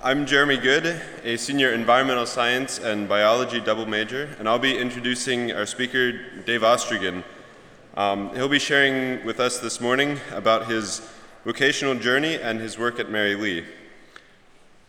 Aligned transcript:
I'm 0.00 0.26
Jeremy 0.26 0.58
Good, 0.58 1.02
a 1.24 1.36
senior 1.36 1.72
environmental 1.72 2.24
science 2.24 2.78
and 2.78 3.08
biology 3.08 3.58
double 3.58 3.84
major, 3.84 4.28
and 4.38 4.48
I'll 4.48 4.56
be 4.56 4.78
introducing 4.78 5.50
our 5.50 5.66
speaker, 5.66 6.12
Dave 6.46 6.60
Ostergren. 6.60 7.24
Um, 7.96 8.32
he'll 8.32 8.48
be 8.48 8.60
sharing 8.60 9.26
with 9.26 9.40
us 9.40 9.58
this 9.58 9.80
morning 9.80 10.20
about 10.30 10.70
his 10.70 11.02
vocational 11.44 11.96
journey 11.96 12.36
and 12.36 12.60
his 12.60 12.78
work 12.78 13.00
at 13.00 13.10
Merry 13.10 13.34
Lea. 13.34 13.64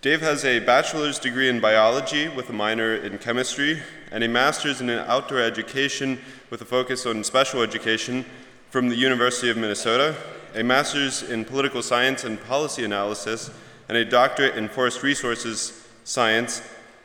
Dave 0.01 0.21
has 0.21 0.45
a 0.45 0.59
bachelor's 0.59 1.17
degree 1.17 1.49
in 1.49 1.59
biology 1.59 2.27
with 2.27 2.47
a 2.51 2.53
minor 2.53 2.93
in 2.93 3.17
chemistry 3.17 3.81
and 4.11 4.23
a 4.23 4.27
master's 4.27 4.79
in 4.79 4.91
outdoor 4.91 5.39
education 5.39 6.19
with 6.51 6.61
a 6.61 6.65
focus 6.65 7.07
on 7.07 7.23
special 7.23 7.63
education 7.63 8.23
from 8.69 8.89
the 8.89 8.95
University 8.95 9.49
of 9.49 9.57
Minnesota, 9.57 10.15
a 10.53 10.63
master's 10.63 11.23
in 11.23 11.45
political 11.45 11.81
science 11.81 12.25
and 12.25 12.39
policy 12.45 12.83
analysis, 12.83 13.49
and 13.89 13.97
a 13.97 14.05
doctorate 14.05 14.55
in 14.55 14.69
forest 14.69 15.03
resources 15.03 15.85
science 16.03 16.61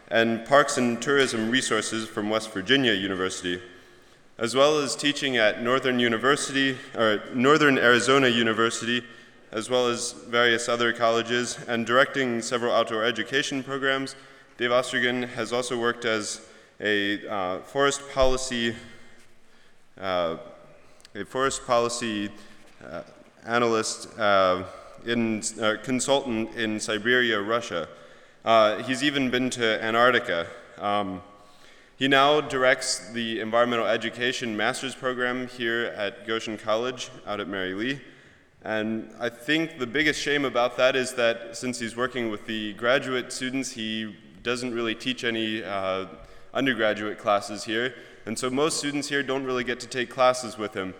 and 0.08 0.44
parks 0.44 0.76
and 0.76 1.00
tourism 1.00 1.50
resources 1.50 2.06
from 2.06 2.28
West 2.28 2.52
Virginia 2.52 2.92
University, 2.92 3.60
as 4.38 4.54
well 4.54 4.78
as 4.78 4.94
teaching 4.94 5.38
at 5.38 5.62
Northern 5.62 5.98
University 5.98 6.76
or 6.94 7.22
Northern 7.34 7.78
Arizona 7.78 8.28
University, 8.28 9.02
as 9.50 9.70
well 9.70 9.88
as 9.88 10.12
various 10.28 10.68
other 10.68 10.92
colleges, 10.92 11.58
and 11.66 11.86
directing 11.86 12.42
several 12.42 12.72
outdoor 12.72 13.02
education 13.02 13.62
programs. 13.62 14.14
Dave 14.58 14.70
Ostergren 14.70 15.26
has 15.30 15.52
also 15.52 15.80
worked 15.80 16.04
as 16.04 16.42
a 16.80 17.26
uh, 17.26 17.58
forest 17.60 18.02
policy 18.12 18.74
uh, 19.98 20.36
a 21.14 21.24
forest 21.24 21.64
policy 21.66 22.28
uh, 22.84 23.02
analyst 23.46 24.18
uh, 24.18 24.64
in 25.06 25.42
uh, 25.60 25.76
consultant 25.82 26.54
in 26.56 26.80
Siberia, 26.80 27.40
Russia. 27.40 27.88
Uh, 28.44 28.82
he's 28.82 29.02
even 29.02 29.30
been 29.30 29.50
to 29.50 29.82
Antarctica. 29.82 30.46
Um, 30.78 31.22
he 31.96 32.08
now 32.08 32.40
directs 32.40 33.10
the 33.10 33.40
environmental 33.40 33.86
education 33.86 34.56
master's 34.56 34.94
program 34.94 35.46
here 35.46 35.94
at 35.96 36.26
Goshen 36.26 36.58
College 36.58 37.10
out 37.26 37.40
at 37.40 37.48
Merry 37.48 37.74
Lea. 37.74 38.00
And 38.62 39.10
I 39.20 39.28
think 39.28 39.78
the 39.78 39.86
biggest 39.86 40.20
shame 40.20 40.44
about 40.44 40.76
that 40.78 40.96
is 40.96 41.14
that 41.14 41.56
since 41.56 41.78
he's 41.78 41.96
working 41.96 42.30
with 42.30 42.46
the 42.46 42.72
graduate 42.74 43.32
students, 43.32 43.70
he 43.70 44.16
doesn't 44.42 44.74
really 44.74 44.94
teach 44.94 45.22
any 45.22 45.62
uh, 45.62 46.06
undergraduate 46.52 47.18
classes 47.18 47.64
here. 47.64 47.94
And 48.26 48.38
so 48.38 48.50
most 48.50 48.78
students 48.78 49.08
here 49.08 49.22
don't 49.22 49.44
really 49.44 49.64
get 49.64 49.80
to 49.80 49.86
take 49.86 50.10
classes 50.10 50.56
with 50.56 50.74
him. 50.74 50.94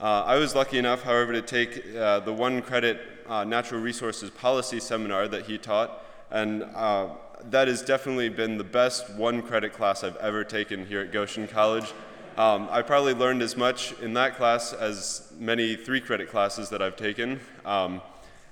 Uh, 0.00 0.22
I 0.24 0.36
was 0.36 0.54
lucky 0.54 0.78
enough, 0.78 1.02
however, 1.02 1.32
to 1.32 1.42
take 1.42 1.94
uh, 1.96 2.20
the 2.20 2.32
one 2.32 2.62
credit 2.62 3.17
uh, 3.28 3.44
natural 3.44 3.80
resources 3.80 4.30
policy 4.30 4.80
seminar 4.80 5.28
that 5.28 5.46
he 5.46 5.58
taught, 5.58 6.02
and 6.30 6.62
uh, 6.62 7.08
that 7.50 7.68
has 7.68 7.82
definitely 7.82 8.28
been 8.28 8.58
the 8.58 8.64
best 8.64 9.10
one 9.14 9.42
credit 9.42 9.72
class 9.72 10.02
I've 10.02 10.16
ever 10.16 10.44
taken 10.44 10.86
here 10.86 11.00
at 11.00 11.12
Goshen 11.12 11.46
College. 11.46 11.92
Um, 12.36 12.68
I 12.70 12.82
probably 12.82 13.14
learned 13.14 13.42
as 13.42 13.56
much 13.56 13.94
in 14.00 14.14
that 14.14 14.36
class 14.36 14.72
as 14.72 15.32
many 15.38 15.74
three 15.74 16.00
credit 16.00 16.28
classes 16.28 16.68
that 16.70 16.80
I've 16.80 16.96
taken. 16.96 17.40
Um, 17.64 18.00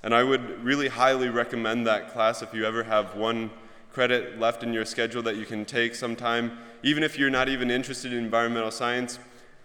and 0.03 0.13
I 0.13 0.23
would 0.23 0.63
really 0.63 0.89
highly 0.89 1.29
recommend 1.29 1.87
that 1.87 2.11
class 2.11 2.41
if 2.41 2.53
you 2.53 2.65
ever 2.65 2.83
have 2.83 3.15
one 3.15 3.49
credit 3.91 4.39
left 4.39 4.61
in 4.61 4.73
your 4.73 4.85
schedule 4.85 5.21
that 5.23 5.37
you 5.37 5.45
can 5.45 5.65
take 5.65 5.95
sometime. 5.95 6.57
Even 6.83 7.01
if 7.01 7.17
you're 7.17 7.29
not 7.29 7.49
even 7.49 7.71
interested 7.71 8.13
in 8.13 8.19
environmental 8.19 8.71
science, 8.71 9.19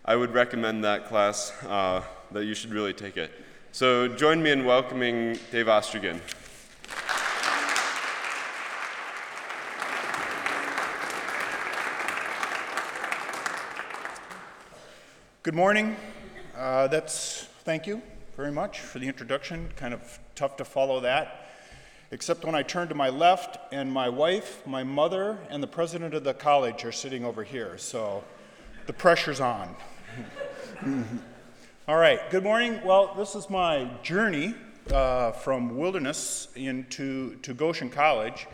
I 0.04 0.16
would 0.16 0.32
recommend 0.32 0.84
that 0.84 1.06
class, 1.06 1.52
uh, 1.64 2.02
that 2.30 2.44
you 2.44 2.54
should 2.54 2.72
really 2.72 2.92
take 2.92 3.16
it. 3.16 3.30
So 3.74 4.06
join 4.06 4.42
me 4.42 4.50
in 4.50 4.66
welcoming 4.66 5.38
Dave 5.50 5.64
Ostergren. 5.64 6.20
Good 15.42 15.54
morning. 15.54 15.96
Uh, 16.54 16.88
that's 16.88 17.44
thank 17.64 17.86
you 17.86 18.02
very 18.36 18.52
much 18.52 18.80
for 18.80 18.98
the 18.98 19.08
introduction. 19.08 19.70
Kind 19.74 19.94
of 19.94 20.18
tough 20.34 20.58
to 20.58 20.66
follow 20.66 21.00
that, 21.00 21.48
except 22.10 22.44
when 22.44 22.54
I 22.54 22.62
turn 22.62 22.88
to 22.88 22.94
my 22.94 23.08
left 23.08 23.56
and 23.72 23.90
my 23.90 24.10
wife, 24.10 24.60
my 24.66 24.84
mother, 24.84 25.38
and 25.48 25.62
the 25.62 25.66
president 25.66 26.12
of 26.12 26.24
the 26.24 26.34
college 26.34 26.84
are 26.84 26.92
sitting 26.92 27.24
over 27.24 27.42
here. 27.42 27.78
So 27.78 28.22
the 28.84 28.92
pressure's 28.92 29.40
on. 29.40 29.74
All 31.88 31.96
right, 31.96 32.30
good 32.30 32.44
morning. 32.44 32.80
Well, 32.84 33.12
this 33.16 33.34
is 33.34 33.50
my 33.50 33.90
journey 34.04 34.54
uh, 34.92 35.32
from 35.32 35.76
wilderness 35.76 36.46
into 36.54 37.34
to 37.42 37.54
Goshen 37.54 37.90
College. 37.90 38.46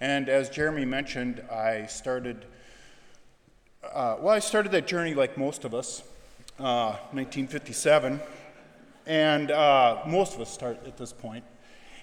And 0.00 0.28
as 0.28 0.48
Jeremy 0.50 0.84
mentioned, 0.84 1.42
I 1.50 1.86
started, 1.86 2.44
uh, 3.82 4.18
well, 4.20 4.32
I 4.32 4.38
started 4.38 4.70
that 4.70 4.86
journey 4.86 5.14
like 5.14 5.36
most 5.36 5.64
of 5.64 5.74
us, 5.74 6.04
uh, 6.60 6.94
1957. 7.10 8.20
And 9.04 9.50
uh, 9.50 10.02
most 10.06 10.36
of 10.36 10.40
us 10.40 10.48
start 10.54 10.78
at 10.86 10.96
this 10.96 11.12
point. 11.12 11.42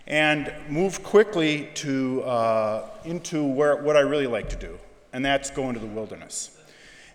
And 0.06 0.54
moved 0.68 1.02
quickly 1.02 1.70
to, 1.76 2.24
uh, 2.24 2.90
into 3.06 3.42
where, 3.46 3.78
what 3.78 3.96
I 3.96 4.02
really 4.02 4.28
like 4.28 4.50
to 4.50 4.58
do, 4.58 4.78
and 5.14 5.24
that's 5.24 5.50
go 5.50 5.70
into 5.70 5.80
the 5.80 5.88
wilderness. 5.88 6.60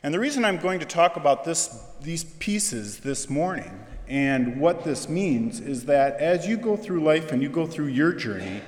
And 0.03 0.15
the 0.15 0.21
reason 0.21 0.45
I'm 0.45 0.59
going 0.59 0.79
to 0.81 0.87
talk 0.87 1.17
about 1.17 1.45
this, 1.45 1.83
these 2.01 2.25
pieces 2.25 3.01
this 3.01 3.29
morning 3.29 3.85
and 4.07 4.61
what 4.61 4.85
this 4.85 5.09
means 5.09 5.61
is 5.61 5.87
that 5.87 6.17
as 6.17 6.47
you 6.47 6.57
go 6.57 6.77
through 6.77 7.03
life 7.03 7.33
and 7.33 7.43
you 7.43 7.49
go 7.49 7.67
through 7.67 7.89
your 7.89 8.13
journey, 8.13 8.63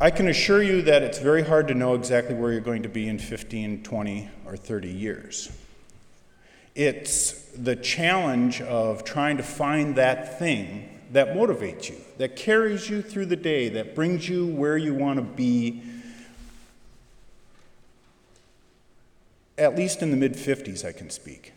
I 0.00 0.10
can 0.10 0.28
assure 0.28 0.62
you 0.62 0.82
that 0.82 1.02
it's 1.02 1.18
very 1.18 1.42
hard 1.42 1.68
to 1.68 1.74
know 1.74 1.94
exactly 1.94 2.34
where 2.34 2.52
you're 2.52 2.60
going 2.60 2.82
to 2.82 2.88
be 2.88 3.08
in 3.08 3.18
15, 3.18 3.82
20, 3.82 4.30
or 4.46 4.56
30 4.56 4.88
years. 4.88 5.50
It's 6.74 7.32
the 7.52 7.74
challenge 7.74 8.60
of 8.60 9.04
trying 9.04 9.36
to 9.38 9.42
find 9.42 9.96
that 9.96 10.38
thing 10.38 11.00
that 11.12 11.28
motivates 11.28 11.88
you, 11.88 11.96
that 12.18 12.36
carries 12.36 12.90
you 12.90 13.00
through 13.00 13.26
the 13.26 13.36
day, 13.36 13.68
that 13.70 13.94
brings 13.94 14.28
you 14.28 14.46
where 14.46 14.76
you 14.76 14.92
want 14.92 15.18
to 15.18 15.24
be 15.24 15.82
at 19.58 19.76
least 19.76 20.02
in 20.02 20.10
the 20.10 20.16
mid 20.16 20.34
50s, 20.34 20.84
I 20.84 20.92
can 20.92 21.10
speak. 21.10 21.52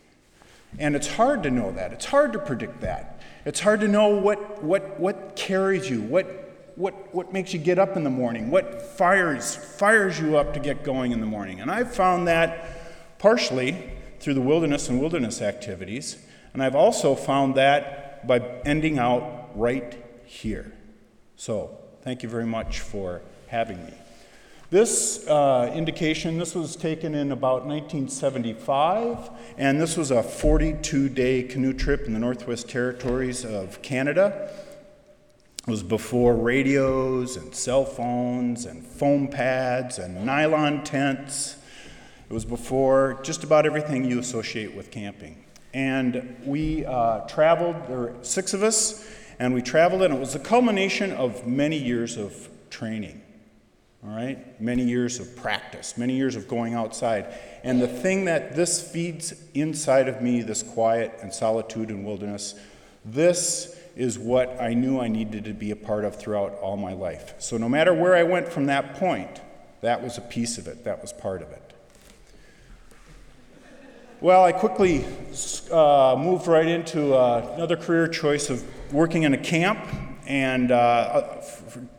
And 0.79 0.95
it's 0.95 1.07
hard 1.07 1.44
to 1.44 1.51
know 1.51 1.72
that. 1.72 1.94
It's 1.94 2.06
hard 2.06 2.34
to 2.34 2.39
predict 2.39 2.81
that. 2.81 3.22
It's 3.45 3.59
hard 3.59 3.81
to 3.81 3.88
know 3.88 4.09
what, 4.09 4.63
what, 4.63 5.00
what 5.00 5.35
carries 5.35 5.89
you, 5.89 6.01
what, 6.01 6.72
what, 6.75 7.13
what 7.13 7.34
makes 7.34 7.53
you 7.53 7.59
get 7.59 7.79
up 7.79 7.97
in 7.97 8.03
the 8.03 8.09
morning, 8.09 8.50
what 8.50 8.81
fires, 8.81 9.56
fires 9.56 10.19
you 10.19 10.38
up 10.38 10.53
to 10.53 10.59
get 10.59 10.84
going 10.84 11.12
in 11.12 11.19
the 11.19 11.25
morning. 11.25 11.59
And 11.59 11.69
I've 11.69 11.94
found 11.94 12.28
that 12.28 13.19
partially 13.19 13.91
through 14.19 14.35
the 14.35 14.41
wilderness 14.41 14.88
and 14.89 15.00
wilderness 15.00 15.41
activities. 15.41 16.18
And 16.53 16.62
I've 16.62 16.75
also 16.75 17.16
found 17.16 17.56
that 17.56 18.28
by 18.28 18.39
ending 18.66 19.00
out 19.00 19.50
right 19.56 19.97
here. 20.25 20.72
So, 21.35 21.78
thank 22.03 22.23
you 22.23 22.29
very 22.29 22.45
much 22.45 22.79
for 22.79 23.22
having 23.47 23.83
me. 23.85 23.94
This 24.72 25.28
uh, 25.28 25.70
indication, 25.76 26.38
this 26.38 26.56
was 26.56 26.78
taken 26.78 27.14
in 27.14 27.34
about 27.34 27.66
1975, 27.66 29.30
and 29.58 29.82
this 29.82 29.98
was 29.98 30.12
a 30.12 30.24
42 30.24 31.09
day 31.09 31.44
canoe 31.44 31.74
trip 31.74 32.06
in 32.08 32.14
the 32.14 32.20
Northwest 32.20 32.70
Territories 32.70 33.44
of 33.44 33.81
Canada. 33.81 34.50
It 35.68 35.70
was 35.70 35.84
before 35.84 36.38
radios 36.38 37.36
and 37.36 37.54
cell 37.54 37.84
phones 37.84 38.64
and 38.64 38.81
foam 38.81 39.28
pads 39.28 40.00
and 40.00 40.26
nylon 40.26 40.86
tents. 40.86 41.58
It 42.30 42.34
was 42.34 42.46
before 42.46 43.20
just 43.24 43.44
about 43.44 43.66
everything 43.66 44.06
you 44.06 44.20
associate 44.20 44.74
with 44.74 44.90
camping. 44.90 45.44
And 45.74 46.38
we 46.46 46.86
uh, 46.86 47.28
traveled, 47.28 47.76
there 47.90 47.98
were 47.98 48.16
six 48.22 48.54
of 48.54 48.64
us, 48.64 49.06
and 49.38 49.54
we 49.54 49.62
traveled, 49.62 50.02
and 50.02 50.14
it 50.14 50.20
was 50.20 50.31
the 50.31 50.40
culmination 50.40 51.12
of 51.12 51.46
many 51.46 51.78
years 51.78 52.16
of 52.16 52.48
training 52.70 53.21
all 54.03 54.09
right? 54.09 54.59
Many 54.59 54.83
years 54.83 55.19
of 55.19 55.36
practice, 55.36 55.98
many 55.98 56.15
years 56.15 56.36
of 56.36 56.48
going 56.48 56.74
outside. 56.74 57.33
And 57.63 57.81
the 57.81 57.88
thing 57.88 58.25
that 58.25 58.56
this 58.56 58.81
feeds 58.81 59.33
inside 59.53 60.07
of 60.07 60.21
me, 60.21 60.42
this 60.42 60.63
quiet 60.63 61.19
and 61.21 61.33
solitude 61.33 61.89
and 61.89 62.06
wilderness, 62.06 62.56
this 63.06 63.77
is 63.95 64.18
what 64.18 64.59
I 64.59 64.74
knew 64.74 65.00
I 65.00 65.07
needed 65.07 65.45
to 65.45 65.53
be 65.53 65.71
a 65.71 65.75
part 65.75 66.06
of 66.06 66.15
throughout 66.15 66.53
all 66.56 66.77
my 66.77 66.94
life. 66.94 67.36
So 67.39 67.57
no 67.57 67.69
matter 67.69 67.94
where 67.94 68.15
I 68.15 68.24
went 68.24 68.48
from 68.48 68.65
that 68.68 68.95
point, 68.95 69.42
that 69.81 70.01
was 70.01 70.18
a 70.18 70.21
piece 70.21 70.57
of 70.57 70.68
it, 70.68 70.83
that 70.86 71.01
was 71.01 71.13
part 71.13 71.42
of 71.42 71.51
it. 71.51 71.74
Well, 74.19 74.44
I 74.44 74.51
quickly 74.51 75.04
uh, 75.71 76.15
moved 76.18 76.47
right 76.47 76.68
into 76.68 77.15
uh, 77.15 77.54
another 77.56 77.75
career 77.75 78.07
choice 78.07 78.51
of 78.51 78.63
working 78.94 79.24
in 79.24 79.33
a 79.33 79.38
camp 79.38 79.80
and 80.27 80.71
uh, 80.71 81.42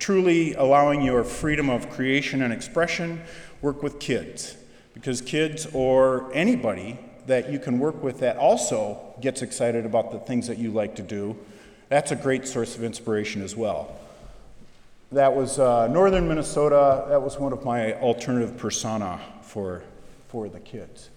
truly 0.02 0.52
allowing 0.54 1.00
your 1.00 1.22
freedom 1.22 1.70
of 1.70 1.88
creation 1.88 2.43
and 2.43 2.52
expression, 2.52 3.22
work 3.60 3.84
with 3.84 4.00
kids. 4.00 4.56
Because 4.94 5.20
kids 5.20 5.69
or 5.72 6.28
anybody 6.34 6.99
that 7.28 7.52
you 7.52 7.60
can 7.60 7.78
work 7.78 8.02
with 8.02 8.19
that 8.19 8.37
also 8.37 8.99
gets 9.20 9.43
excited 9.43 9.87
about 9.87 10.10
the 10.10 10.19
things 10.19 10.49
that 10.49 10.58
you 10.58 10.72
like 10.72 10.96
to 10.96 11.02
do, 11.02 11.37
that's 11.88 12.10
a 12.10 12.16
great 12.16 12.49
source 12.49 12.75
of 12.75 12.82
inspiration 12.82 13.43
as 13.43 13.54
well. 13.54 13.96
that 15.12 15.32
was 15.32 15.60
uh, 15.60 15.87
northern 15.87 16.26
Minnesota. 16.26 17.05
That 17.08 17.22
was 17.22 17.38
one 17.38 17.52
of 17.52 17.64
my 17.64 17.94
alternative 18.00 18.56
persona 18.56 19.20
for, 19.43 19.84
for 20.26 20.48
the 20.48 20.58
kids. 20.58 21.10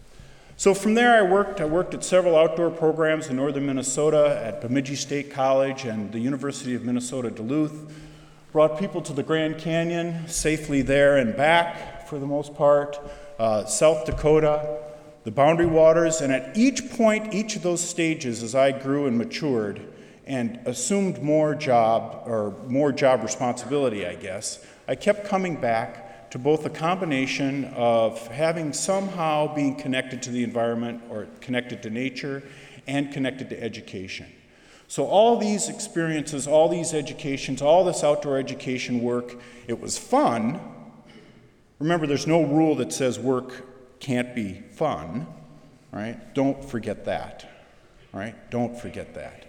So 0.57 0.75
from 0.75 0.93
there, 0.93 1.17
I 1.17 1.23
worked. 1.23 1.59
I 1.59 1.65
worked 1.65 1.95
at 1.95 2.03
several 2.03 2.38
outdoor 2.38 2.69
programs 2.69 3.27
in 3.29 3.35
northern 3.35 3.65
Minnesota 3.65 4.39
at 4.45 4.61
Bemidji 4.61 4.95
State 4.95 5.31
College 5.31 5.85
and 5.85 6.11
the 6.11 6.19
University 6.19 6.75
of 6.75 6.85
Minnesota 6.85 7.31
Duluth. 7.31 7.91
Brought 8.55 8.79
people 8.79 9.01
to 9.01 9.11
the 9.11 9.21
Grand 9.21 9.57
Canyon 9.57 10.29
safely 10.29 10.81
there 10.81 11.17
and 11.17 11.35
back 11.35 12.07
for 12.07 12.19
the 12.19 12.25
most 12.25 12.55
part. 12.55 12.97
Uh, 13.37 13.65
South 13.65 14.05
Dakota, 14.05 14.77
the 15.25 15.31
Boundary 15.31 15.65
Waters, 15.65 16.21
and 16.21 16.31
at 16.31 16.55
each 16.55 16.89
point, 16.91 17.33
each 17.33 17.57
of 17.57 17.63
those 17.63 17.81
stages, 17.81 18.43
as 18.43 18.55
I 18.55 18.71
grew 18.71 19.07
and 19.07 19.17
matured 19.17 19.81
and 20.25 20.57
assumed 20.63 21.21
more 21.21 21.53
job 21.53 22.23
or 22.25 22.55
more 22.69 22.93
job 22.93 23.23
responsibility, 23.23 24.07
I 24.07 24.15
guess, 24.15 24.65
I 24.87 24.95
kept 24.95 25.27
coming 25.27 25.59
back 25.59 26.31
to 26.31 26.39
both 26.39 26.65
a 26.65 26.69
combination 26.69 27.65
of 27.75 28.25
having 28.27 28.71
somehow 28.71 29.53
being 29.53 29.75
connected 29.75 30.23
to 30.23 30.29
the 30.29 30.45
environment 30.45 31.03
or 31.09 31.27
connected 31.41 31.83
to 31.83 31.89
nature 31.89 32.41
and 32.87 33.11
connected 33.11 33.49
to 33.49 33.61
education. 33.61 34.27
So, 34.87 35.05
all 35.05 35.37
these 35.37 35.67
experiences, 35.67 36.47
all 36.47 36.69
these 36.69 36.93
educations, 36.93 37.61
all 37.61 37.83
this 37.83 38.03
outdoor 38.03 38.37
education 38.37 39.01
work, 39.01 39.35
it 39.67 39.79
was 39.79 39.97
fun. 39.97 40.59
Remember, 41.79 42.07
there's 42.07 42.27
no 42.27 42.43
rule 42.43 42.75
that 42.75 42.93
says 42.93 43.19
work 43.19 43.99
can't 43.99 44.35
be 44.35 44.61
fun, 44.71 45.27
right? 45.91 46.33
Don't 46.33 46.63
forget 46.63 47.05
that, 47.05 47.49
right? 48.13 48.35
Don't 48.51 48.79
forget 48.79 49.15
that. 49.15 49.45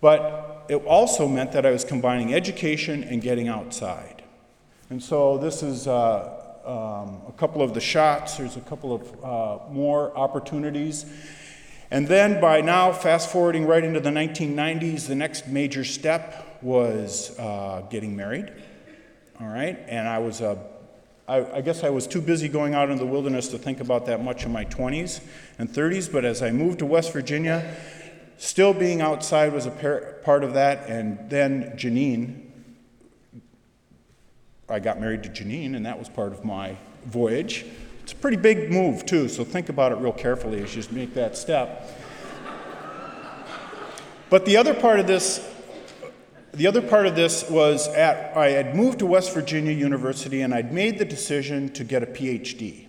But 0.00 0.66
it 0.68 0.76
also 0.84 1.26
meant 1.26 1.52
that 1.52 1.66
I 1.66 1.70
was 1.70 1.84
combining 1.84 2.32
education 2.32 3.02
and 3.02 3.20
getting 3.20 3.48
outside. 3.48 4.22
And 4.90 5.02
so 5.02 5.38
this 5.38 5.62
is 5.62 5.88
uh, 5.88 6.38
um, 6.64 7.22
a 7.26 7.32
couple 7.36 7.62
of 7.62 7.74
the 7.74 7.80
shots. 7.80 8.36
There's 8.36 8.56
a 8.56 8.60
couple 8.60 8.94
of 8.94 9.24
uh, 9.24 9.72
more 9.72 10.16
opportunities. 10.16 11.06
And 11.90 12.06
then 12.06 12.40
by 12.40 12.60
now, 12.60 12.92
fast 12.92 13.30
forwarding 13.30 13.66
right 13.66 13.82
into 13.82 14.00
the 14.00 14.10
1990s, 14.10 15.06
the 15.06 15.14
next 15.14 15.46
major 15.46 15.84
step 15.84 16.58
was 16.60 17.38
uh, 17.38 17.86
getting 17.88 18.14
married. 18.14 18.52
All 19.40 19.46
right, 19.46 19.78
and 19.86 20.06
I 20.06 20.18
was, 20.18 20.42
uh, 20.42 20.56
guess 21.64 21.84
I 21.84 21.90
was 21.90 22.06
too 22.06 22.20
busy 22.20 22.48
going 22.48 22.74
out 22.74 22.90
into 22.90 23.04
the 23.04 23.10
wilderness 23.10 23.48
to 23.48 23.58
think 23.58 23.80
about 23.80 24.04
that 24.06 24.22
much 24.22 24.44
in 24.44 24.52
my 24.52 24.66
20s 24.66 25.20
and 25.58 25.70
30s. 25.70 26.12
But 26.12 26.24
as 26.26 26.42
I 26.42 26.50
moved 26.50 26.80
to 26.80 26.86
West 26.86 27.12
Virginia, 27.12 27.74
still 28.36 28.74
being 28.74 29.00
outside 29.00 29.52
was 29.54 29.64
a 29.64 29.70
par- 29.70 30.16
part 30.24 30.44
of 30.44 30.54
that. 30.54 30.90
And 30.90 31.30
then 31.30 31.72
Janine, 31.76 32.50
I 34.68 34.78
got 34.78 35.00
married 35.00 35.22
to 35.22 35.30
Janine, 35.30 35.74
and 35.74 35.86
that 35.86 35.98
was 35.98 36.10
part 36.10 36.32
of 36.32 36.44
my 36.44 36.76
voyage. 37.06 37.64
It's 38.08 38.14
a 38.14 38.16
pretty 38.16 38.38
big 38.38 38.72
move, 38.72 39.04
too, 39.04 39.28
so 39.28 39.44
think 39.44 39.68
about 39.68 39.92
it 39.92 39.96
real 39.96 40.14
carefully 40.14 40.62
as 40.62 40.74
you 40.74 40.82
make 40.92 41.12
that 41.12 41.36
step. 41.36 41.94
but 44.30 44.46
the 44.46 44.56
other 44.56 44.72
part 44.72 44.98
of 44.98 45.06
this, 45.06 45.46
the 46.54 46.66
other 46.66 46.80
part 46.80 47.06
of 47.06 47.16
this 47.16 47.50
was 47.50 47.86
at, 47.88 48.34
I 48.34 48.48
had 48.52 48.74
moved 48.74 49.00
to 49.00 49.06
West 49.06 49.34
Virginia 49.34 49.72
University 49.72 50.40
and 50.40 50.54
I'd 50.54 50.72
made 50.72 50.98
the 50.98 51.04
decision 51.04 51.70
to 51.74 51.84
get 51.84 52.02
a 52.02 52.06
PhD. 52.06 52.86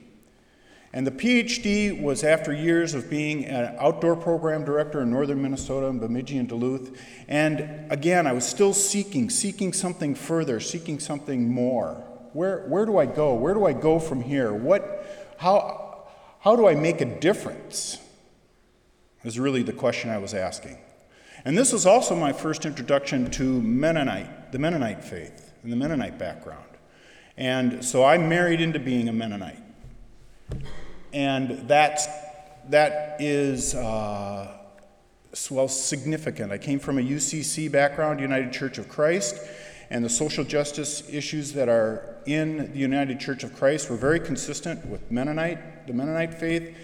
And 0.93 1.05
the 1.05 1.11
PhD 1.11 2.01
was 2.01 2.23
after 2.23 2.53
years 2.53 2.93
of 2.93 3.09
being 3.09 3.43
an 3.43 3.75
outdoor 3.77 4.15
program 4.15 4.63
director 4.63 5.01
in 5.01 5.11
northern 5.11 5.41
Minnesota 5.41 5.89
and 5.89 5.99
Bemidji 5.99 6.37
and 6.37 6.47
Duluth. 6.47 6.97
And 7.27 7.91
again, 7.91 8.25
I 8.25 8.31
was 8.31 8.47
still 8.47 8.73
seeking, 8.73 9.29
seeking 9.29 9.73
something 9.73 10.15
further, 10.15 10.61
seeking 10.61 10.97
something 10.97 11.51
more. 11.51 12.05
Where, 12.33 12.65
where 12.67 12.85
do 12.85 12.97
I 12.97 13.05
go? 13.05 13.33
Where 13.33 13.53
do 13.53 13.65
I 13.65 13.73
go 13.73 13.99
from 13.99 14.21
here? 14.21 14.53
What, 14.53 15.35
how, 15.37 16.07
how 16.41 16.55
do 16.55 16.67
I 16.67 16.75
make 16.75 17.01
a 17.01 17.05
difference? 17.05 17.97
Is 19.23 19.37
really 19.37 19.63
the 19.63 19.73
question 19.73 20.09
I 20.09 20.17
was 20.17 20.33
asking. 20.33 20.77
And 21.45 21.57
this 21.57 21.73
was 21.73 21.85
also 21.85 22.15
my 22.15 22.33
first 22.33 22.65
introduction 22.65 23.29
to 23.31 23.61
Mennonite, 23.61 24.51
the 24.51 24.59
Mennonite 24.59 25.03
faith, 25.03 25.53
and 25.63 25.71
the 25.71 25.75
Mennonite 25.75 26.17
background. 26.17 26.65
And 27.37 27.83
so 27.83 28.03
I 28.03 28.17
married 28.17 28.59
into 28.59 28.79
being 28.79 29.07
a 29.07 29.13
Mennonite. 29.13 29.63
And 31.13 31.67
that's, 31.67 32.07
that 32.69 33.17
is, 33.19 33.73
uh, 33.75 34.57
well, 35.49 35.67
significant. 35.67 36.51
I 36.51 36.57
came 36.57 36.79
from 36.79 36.97
a 36.97 37.01
UCC 37.01 37.71
background, 37.71 38.19
United 38.19 38.51
Church 38.51 38.77
of 38.77 38.89
Christ, 38.89 39.37
and 39.89 40.05
the 40.05 40.09
social 40.09 40.43
justice 40.43 41.03
issues 41.09 41.53
that 41.53 41.67
are 41.67 42.17
in 42.25 42.71
the 42.73 42.79
United 42.79 43.19
Church 43.19 43.43
of 43.43 43.55
Christ 43.55 43.89
were 43.89 43.95
very 43.95 44.19
consistent 44.19 44.85
with 44.85 45.09
Mennonite, 45.11 45.87
the 45.87 45.93
Mennonite 45.93 46.33
faith, 46.33 46.75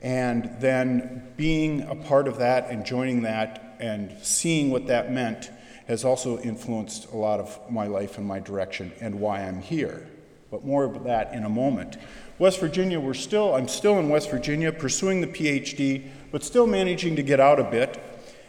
and 0.00 0.50
then 0.60 1.32
being 1.36 1.82
a 1.82 1.94
part 1.94 2.28
of 2.28 2.38
that 2.38 2.70
and 2.70 2.84
joining 2.84 3.22
that 3.22 3.76
and 3.80 4.16
seeing 4.22 4.70
what 4.70 4.86
that 4.86 5.12
meant 5.12 5.50
has 5.86 6.04
also 6.04 6.38
influenced 6.40 7.10
a 7.12 7.16
lot 7.16 7.40
of 7.40 7.58
my 7.70 7.86
life 7.86 8.16
and 8.16 8.26
my 8.26 8.38
direction 8.38 8.92
and 9.00 9.20
why 9.20 9.42
I'm 9.42 9.60
here. 9.60 10.06
But 10.50 10.64
more 10.64 10.84
of 10.84 11.04
that 11.04 11.34
in 11.34 11.44
a 11.44 11.48
moment. 11.48 11.98
West 12.38 12.60
Virginia, 12.60 12.98
we're 12.98 13.14
still, 13.14 13.54
I'm 13.54 13.68
still 13.68 13.98
in 13.98 14.08
West 14.08 14.30
Virginia 14.30 14.72
pursuing 14.72 15.20
the 15.20 15.26
PhD, 15.26 16.08
but 16.32 16.42
still 16.42 16.66
managing 16.66 17.16
to 17.16 17.22
get 17.22 17.40
out 17.40 17.60
a 17.60 17.64
bit. 17.64 18.00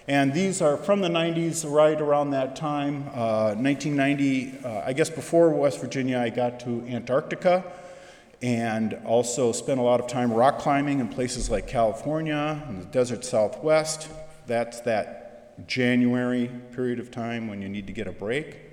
And 0.07 0.33
these 0.33 0.61
are 0.61 0.77
from 0.77 1.01
the 1.01 1.07
90s, 1.07 1.65
right 1.69 1.99
around 1.99 2.29
that 2.31 2.55
time, 2.55 3.07
uh, 3.13 3.55
1990. 3.55 4.59
Uh, 4.63 4.83
I 4.85 4.93
guess 4.93 5.09
before 5.09 5.49
West 5.49 5.81
Virginia, 5.81 6.19
I 6.19 6.29
got 6.29 6.59
to 6.61 6.85
Antarctica 6.87 7.63
and 8.41 8.93
also 9.05 9.51
spent 9.51 9.79
a 9.79 9.83
lot 9.83 9.99
of 9.99 10.05
time 10.05 10.31
rock 10.31 10.59
climbing 10.59 10.99
in 10.99 11.07
places 11.07 11.49
like 11.49 11.65
California 11.67 12.63
and 12.67 12.79
the 12.79 12.85
desert 12.85 13.25
southwest. 13.25 14.09
That's 14.45 14.81
that 14.81 15.67
January 15.67 16.51
period 16.73 16.99
of 16.99 17.09
time 17.09 17.47
when 17.47 17.63
you 17.63 17.69
need 17.69 17.87
to 17.87 17.93
get 17.93 18.07
a 18.07 18.11
break. 18.11 18.64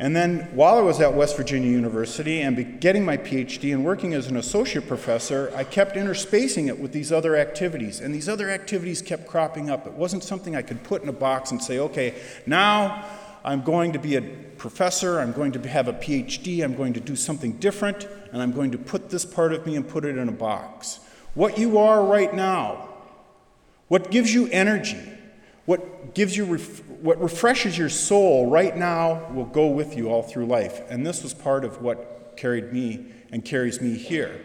And 0.00 0.16
then 0.16 0.48
while 0.54 0.78
I 0.78 0.80
was 0.80 0.98
at 1.02 1.12
West 1.12 1.36
Virginia 1.36 1.70
University 1.70 2.40
and 2.40 2.80
getting 2.80 3.04
my 3.04 3.18
PhD 3.18 3.74
and 3.74 3.84
working 3.84 4.14
as 4.14 4.28
an 4.28 4.38
associate 4.38 4.88
professor, 4.88 5.52
I 5.54 5.62
kept 5.62 5.94
interspacing 5.94 6.68
it 6.68 6.78
with 6.78 6.92
these 6.92 7.12
other 7.12 7.36
activities. 7.36 8.00
And 8.00 8.14
these 8.14 8.26
other 8.26 8.48
activities 8.48 9.02
kept 9.02 9.26
cropping 9.26 9.68
up. 9.68 9.86
It 9.86 9.92
wasn't 9.92 10.24
something 10.24 10.56
I 10.56 10.62
could 10.62 10.82
put 10.84 11.02
in 11.02 11.10
a 11.10 11.12
box 11.12 11.50
and 11.50 11.62
say, 11.62 11.80
okay, 11.80 12.14
now 12.46 13.04
I'm 13.44 13.60
going 13.60 13.92
to 13.92 13.98
be 13.98 14.16
a 14.16 14.22
professor, 14.22 15.20
I'm 15.20 15.32
going 15.32 15.52
to 15.52 15.68
have 15.68 15.86
a 15.86 15.92
PhD, 15.92 16.64
I'm 16.64 16.74
going 16.74 16.94
to 16.94 17.00
do 17.00 17.14
something 17.14 17.52
different, 17.58 18.08
and 18.32 18.40
I'm 18.40 18.52
going 18.52 18.70
to 18.70 18.78
put 18.78 19.10
this 19.10 19.26
part 19.26 19.52
of 19.52 19.66
me 19.66 19.76
and 19.76 19.86
put 19.86 20.06
it 20.06 20.16
in 20.16 20.30
a 20.30 20.32
box. 20.32 21.00
What 21.34 21.58
you 21.58 21.76
are 21.76 22.02
right 22.02 22.32
now, 22.32 22.88
what 23.88 24.10
gives 24.10 24.32
you 24.32 24.48
energy, 24.48 25.00
what 25.66 26.14
gives 26.14 26.34
you 26.34 26.46
ref- 26.46 26.82
what 27.02 27.20
refreshes 27.20 27.78
your 27.78 27.88
soul 27.88 28.50
right 28.50 28.76
now 28.76 29.26
will 29.32 29.46
go 29.46 29.68
with 29.68 29.96
you 29.96 30.10
all 30.10 30.22
through 30.22 30.46
life. 30.46 30.82
And 30.90 31.06
this 31.06 31.22
was 31.22 31.32
part 31.32 31.64
of 31.64 31.80
what 31.80 32.34
carried 32.36 32.72
me 32.72 33.06
and 33.32 33.44
carries 33.44 33.80
me 33.80 33.94
here. 33.94 34.40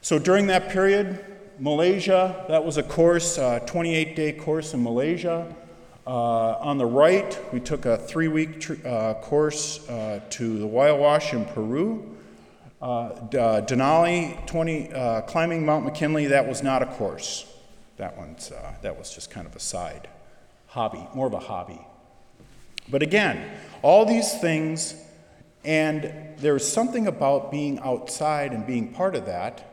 So 0.00 0.18
during 0.18 0.48
that 0.48 0.68
period, 0.70 1.24
Malaysia, 1.58 2.44
that 2.48 2.64
was 2.64 2.76
a 2.76 2.82
course, 2.82 3.38
a 3.38 3.62
28 3.66 4.16
day 4.16 4.32
course 4.32 4.74
in 4.74 4.82
Malaysia. 4.82 5.54
Uh, 6.04 6.56
on 6.58 6.78
the 6.78 6.86
right, 6.86 7.38
we 7.52 7.60
took 7.60 7.86
a 7.86 7.96
three 7.96 8.28
week 8.28 8.60
tr- 8.60 8.74
uh, 8.84 9.14
course 9.14 9.88
uh, 9.88 10.20
to 10.30 10.58
the 10.58 10.66
Huayhuash 10.66 11.32
in 11.32 11.44
Peru. 11.44 12.16
Uh, 12.80 12.84
uh, 12.84 13.64
Denali, 13.64 14.44
20, 14.46 14.92
uh, 14.92 15.20
climbing 15.22 15.64
Mount 15.64 15.84
McKinley, 15.84 16.26
that 16.26 16.48
was 16.48 16.64
not 16.64 16.82
a 16.82 16.86
course. 16.86 17.46
That, 17.98 18.18
one's, 18.18 18.50
that 18.82 18.98
was 18.98 19.14
just 19.14 19.30
kind 19.30 19.46
of 19.46 19.54
a 19.54 19.60
side 19.60 20.08
hobby, 20.72 21.06
more 21.14 21.26
of 21.26 21.34
a 21.34 21.38
hobby. 21.38 21.80
But 22.88 23.02
again, 23.02 23.58
all 23.82 24.06
these 24.06 24.40
things, 24.40 24.94
and 25.64 26.10
there's 26.38 26.66
something 26.66 27.06
about 27.06 27.50
being 27.50 27.78
outside 27.80 28.52
and 28.52 28.66
being 28.66 28.92
part 28.92 29.14
of 29.14 29.26
that 29.26 29.68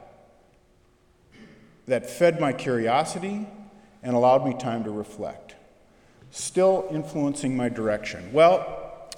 that 1.87 2.09
fed 2.09 2.39
my 2.39 2.51
curiosity 2.51 3.47
and 4.03 4.15
allowed 4.15 4.45
me 4.45 4.53
time 4.53 4.83
to 4.83 4.91
reflect, 4.91 5.55
still 6.31 6.85
influencing 6.91 7.55
my 7.55 7.69
direction. 7.69 8.31
Well, 8.33 9.09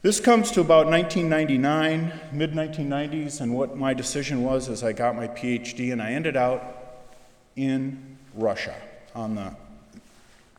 this 0.00 0.18
comes 0.18 0.50
to 0.52 0.62
about 0.62 0.86
1999, 0.86 2.20
mid 2.32 2.52
1990s, 2.52 3.40
and 3.42 3.54
what 3.54 3.76
my 3.76 3.92
decision 3.92 4.42
was 4.42 4.70
as 4.70 4.82
I 4.82 4.92
got 4.92 5.14
my 5.14 5.28
PhD, 5.28 5.92
and 5.92 6.00
I 6.02 6.12
ended 6.12 6.36
out 6.36 7.02
in 7.54 8.18
Russia 8.34 8.74
on 9.14 9.34
the 9.34 9.54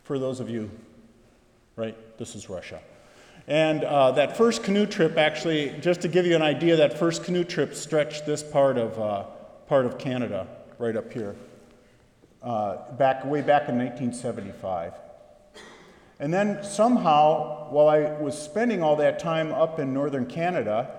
for 0.05 0.19
those 0.19 0.39
of 0.39 0.49
you, 0.49 0.69
right? 1.75 1.97
This 2.17 2.35
is 2.35 2.47
Russia. 2.47 2.79
And 3.47 3.83
uh, 3.83 4.11
that 4.11 4.37
first 4.37 4.63
canoe 4.63 4.85
trip, 4.85 5.17
actually, 5.17 5.75
just 5.81 6.01
to 6.01 6.07
give 6.07 6.25
you 6.25 6.35
an 6.35 6.41
idea, 6.41 6.77
that 6.77 6.97
first 6.97 7.23
canoe 7.23 7.43
trip 7.43 7.75
stretched 7.75 8.25
this 8.25 8.41
part 8.41 8.77
of, 8.77 8.99
uh, 8.99 9.23
part 9.67 9.85
of 9.85 9.97
Canada, 9.97 10.47
right 10.77 10.95
up 10.95 11.11
here, 11.11 11.35
uh, 12.43 12.91
back, 12.93 13.25
way 13.25 13.41
back 13.41 13.67
in 13.67 13.77
1975. 13.77 14.93
And 16.19 16.33
then 16.33 16.63
somehow, 16.63 17.69
while 17.71 17.89
I 17.89 18.11
was 18.21 18.39
spending 18.39 18.83
all 18.83 18.95
that 18.97 19.17
time 19.17 19.51
up 19.51 19.79
in 19.79 19.91
northern 19.91 20.27
Canada, 20.27 20.89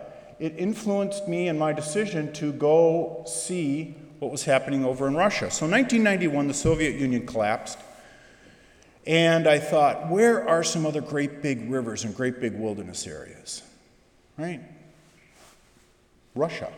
it 0.41 0.55
influenced 0.59 1.29
me 1.29 1.49
in 1.49 1.57
my 1.57 1.73
decision 1.73 2.33
to 2.35 2.53
go 2.53 3.25
see 3.27 3.95
what 4.19 4.33
was 4.33 4.45
happening 4.45 4.85
over 4.85 5.07
in 5.07 5.15
Russia. 5.15 5.51
So, 5.51 5.65
in 5.65 5.71
1991, 5.71 6.49
the 6.49 6.55
Soviet 6.55 6.97
Union 6.97 7.25
collapsed. 7.25 7.79
And 9.07 9.47
I 9.47 9.59
thought, 9.59 10.11
where 10.11 10.49
are 10.49 10.65
some 10.65 10.85
other 10.85 11.01
great 11.01 11.41
big 11.41 11.71
rivers 11.71 12.05
and 12.05 12.15
great 12.15 12.41
big 12.41 12.55
wilderness 12.55 13.07
areas? 13.07 13.63
Right? 14.37 14.61
Russia. 16.35 16.73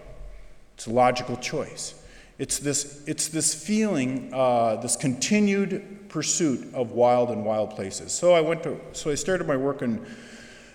It's 0.75 0.87
a 0.87 0.91
logical 0.91 1.37
choice. 1.37 1.95
It's 2.39 2.59
this, 2.59 3.03
it's 3.07 3.29
this 3.29 3.53
feeling, 3.55 4.31
uh, 4.33 4.77
this 4.77 4.95
continued 4.95 6.09
pursuit 6.09 6.73
of 6.75 6.93
wild 6.93 7.31
and 7.31 7.45
wild 7.45 7.71
places. 7.71 8.13
So 8.13 8.33
I 8.33 8.41
went 8.41 8.63
to, 8.63 8.79
so 8.93 9.11
I 9.11 9.17
started 9.17 9.49
my 9.49 9.57
work 9.57 9.83
in 9.83 9.97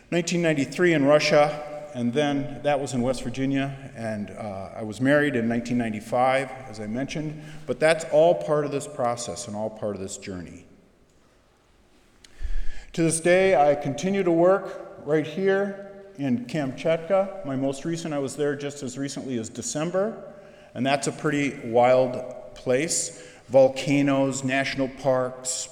1993 0.09 0.93
in 0.93 1.05
Russia, 1.05 1.89
and 1.95 2.11
then 2.11 2.61
that 2.63 2.79
was 2.79 2.93
in 2.93 3.01
West 3.01 3.23
Virginia, 3.23 3.91
and 3.95 4.31
uh, 4.31 4.71
I 4.75 4.83
was 4.83 4.99
married 4.99 5.35
in 5.35 5.47
1995, 5.47 6.49
as 6.69 6.79
I 6.79 6.87
mentioned. 6.87 7.41
But 7.65 7.79
that's 7.79 8.05
all 8.11 8.35
part 8.35 8.65
of 8.65 8.71
this 8.71 8.87
process 8.87 9.47
and 9.47 9.55
all 9.55 9.69
part 9.69 9.95
of 9.95 10.01
this 10.01 10.17
journey. 10.17 10.65
To 12.93 13.01
this 13.01 13.19
day, 13.19 13.55
I 13.55 13.73
continue 13.73 14.21
to 14.21 14.31
work 14.31 14.99
right 15.03 15.25
here 15.25 16.05
in 16.19 16.45
Kamchatka. 16.45 17.43
My 17.43 17.55
most 17.55 17.85
recent, 17.85 18.13
I 18.13 18.19
was 18.19 18.35
there 18.35 18.55
just 18.55 18.83
as 18.83 18.99
recently 18.99 19.39
as 19.39 19.49
December, 19.49 20.31
and 20.75 20.85
that's 20.85 21.07
a 21.07 21.11
pretty 21.11 21.59
wild 21.71 22.53
place. 22.53 23.19
Volcanoes, 23.49 24.43
national 24.43 24.89
parks, 24.89 25.69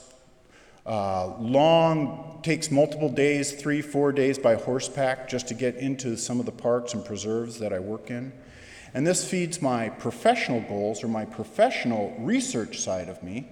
uh, 0.88 1.38
long, 1.38 2.40
takes 2.42 2.72
multiple 2.72 3.10
days, 3.10 3.52
three, 3.52 3.84
four 3.84 4.12
days 4.12 4.40
by 4.40 4.56
horseback 4.56 5.30
just 5.30 5.48
to 5.50 5.54
get 5.54 5.76
into 5.76 6.18
some 6.18 6.40
of 6.40 6.48
the 6.48 6.52
parks 6.52 6.96
and 6.96 7.06
preserves 7.06 7.60
that 7.60 7.72
I 7.72 7.78
work 7.78 8.10
in. 8.10 8.34
And 8.96 9.06
this 9.06 9.30
feeds 9.30 9.62
my 9.62 9.90
professional 9.90 10.62
goals 10.62 11.04
or 11.04 11.08
my 11.08 11.26
professional 11.26 12.16
research 12.18 12.80
side 12.80 13.10
of 13.10 13.22
me. 13.22 13.48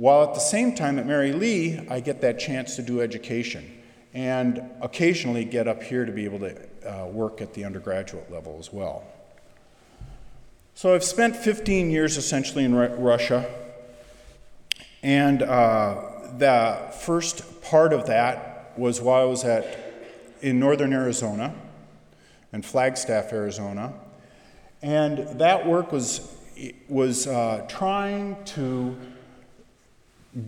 While 0.00 0.22
at 0.22 0.32
the 0.32 0.40
same 0.40 0.74
time 0.74 0.98
at 0.98 1.06
Merry 1.06 1.34
Lea, 1.34 1.86
I 1.90 2.00
get 2.00 2.22
that 2.22 2.38
chance 2.38 2.74
to 2.76 2.82
do 2.82 3.02
education 3.02 3.70
and 4.14 4.62
occasionally 4.80 5.44
get 5.44 5.68
up 5.68 5.82
here 5.82 6.06
to 6.06 6.10
be 6.10 6.24
able 6.24 6.38
to 6.38 6.56
uh, 6.86 7.06
work 7.08 7.42
at 7.42 7.52
the 7.52 7.66
undergraduate 7.66 8.32
level 8.32 8.56
as 8.58 8.72
well. 8.72 9.04
So 10.72 10.94
I've 10.94 11.04
spent 11.04 11.36
15 11.36 11.90
years 11.90 12.16
essentially 12.16 12.64
in 12.64 12.74
Russia, 12.74 13.46
and 15.02 15.42
uh, 15.42 16.30
the 16.38 16.78
first 17.02 17.60
part 17.60 17.92
of 17.92 18.06
that 18.06 18.72
was 18.78 19.02
while 19.02 19.20
I 19.20 19.26
was 19.26 19.44
at 19.44 20.00
in 20.40 20.58
northern 20.58 20.94
Arizona, 20.94 21.54
in 22.54 22.62
Flagstaff, 22.62 23.34
Arizona, 23.34 23.92
and 24.80 25.38
that 25.40 25.66
work 25.66 25.92
was 25.92 26.26
was 26.88 27.26
uh, 27.26 27.66
trying 27.68 28.42
to 28.44 28.96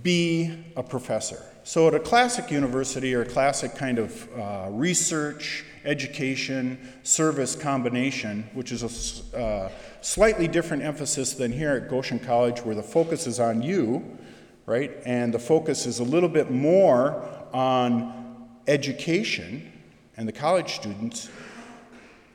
be 0.03 0.65
a 0.77 0.83
professor. 0.83 1.43
So, 1.65 1.89
at 1.89 1.95
a 1.95 2.01
classic 2.01 2.51
university 2.51 3.15
or 3.15 3.23
a 3.23 3.27
classic 3.27 3.77
kind 3.77 3.99
of 3.99 4.29
uh, 4.39 4.69
research, 4.71 5.65
education, 5.85 6.93
service 7.03 7.55
combination, 7.55 8.49
which 8.53 8.73
is 8.73 8.83
a 9.33 9.39
uh, 9.39 9.73
slightly 10.01 10.49
different 10.49 10.83
emphasis 10.83 11.35
than 11.35 11.53
here 11.53 11.73
at 11.73 11.89
Goshen 11.89 12.19
College, 12.19 12.61
where 12.63 12.75
the 12.75 12.83
focus 12.83 13.27
is 13.27 13.39
on 13.39 13.63
you 13.63 14.19
right? 14.67 14.93
And 15.05 15.33
the 15.35 15.39
focus 15.39 15.87
is 15.87 15.99
a 15.99 16.05
little 16.05 16.29
bit 16.29 16.51
more 16.51 17.23
on 17.53 18.49
education 18.67 19.73
and 20.17 20.29
the 20.29 20.33
college 20.33 20.75
students. 20.75 21.29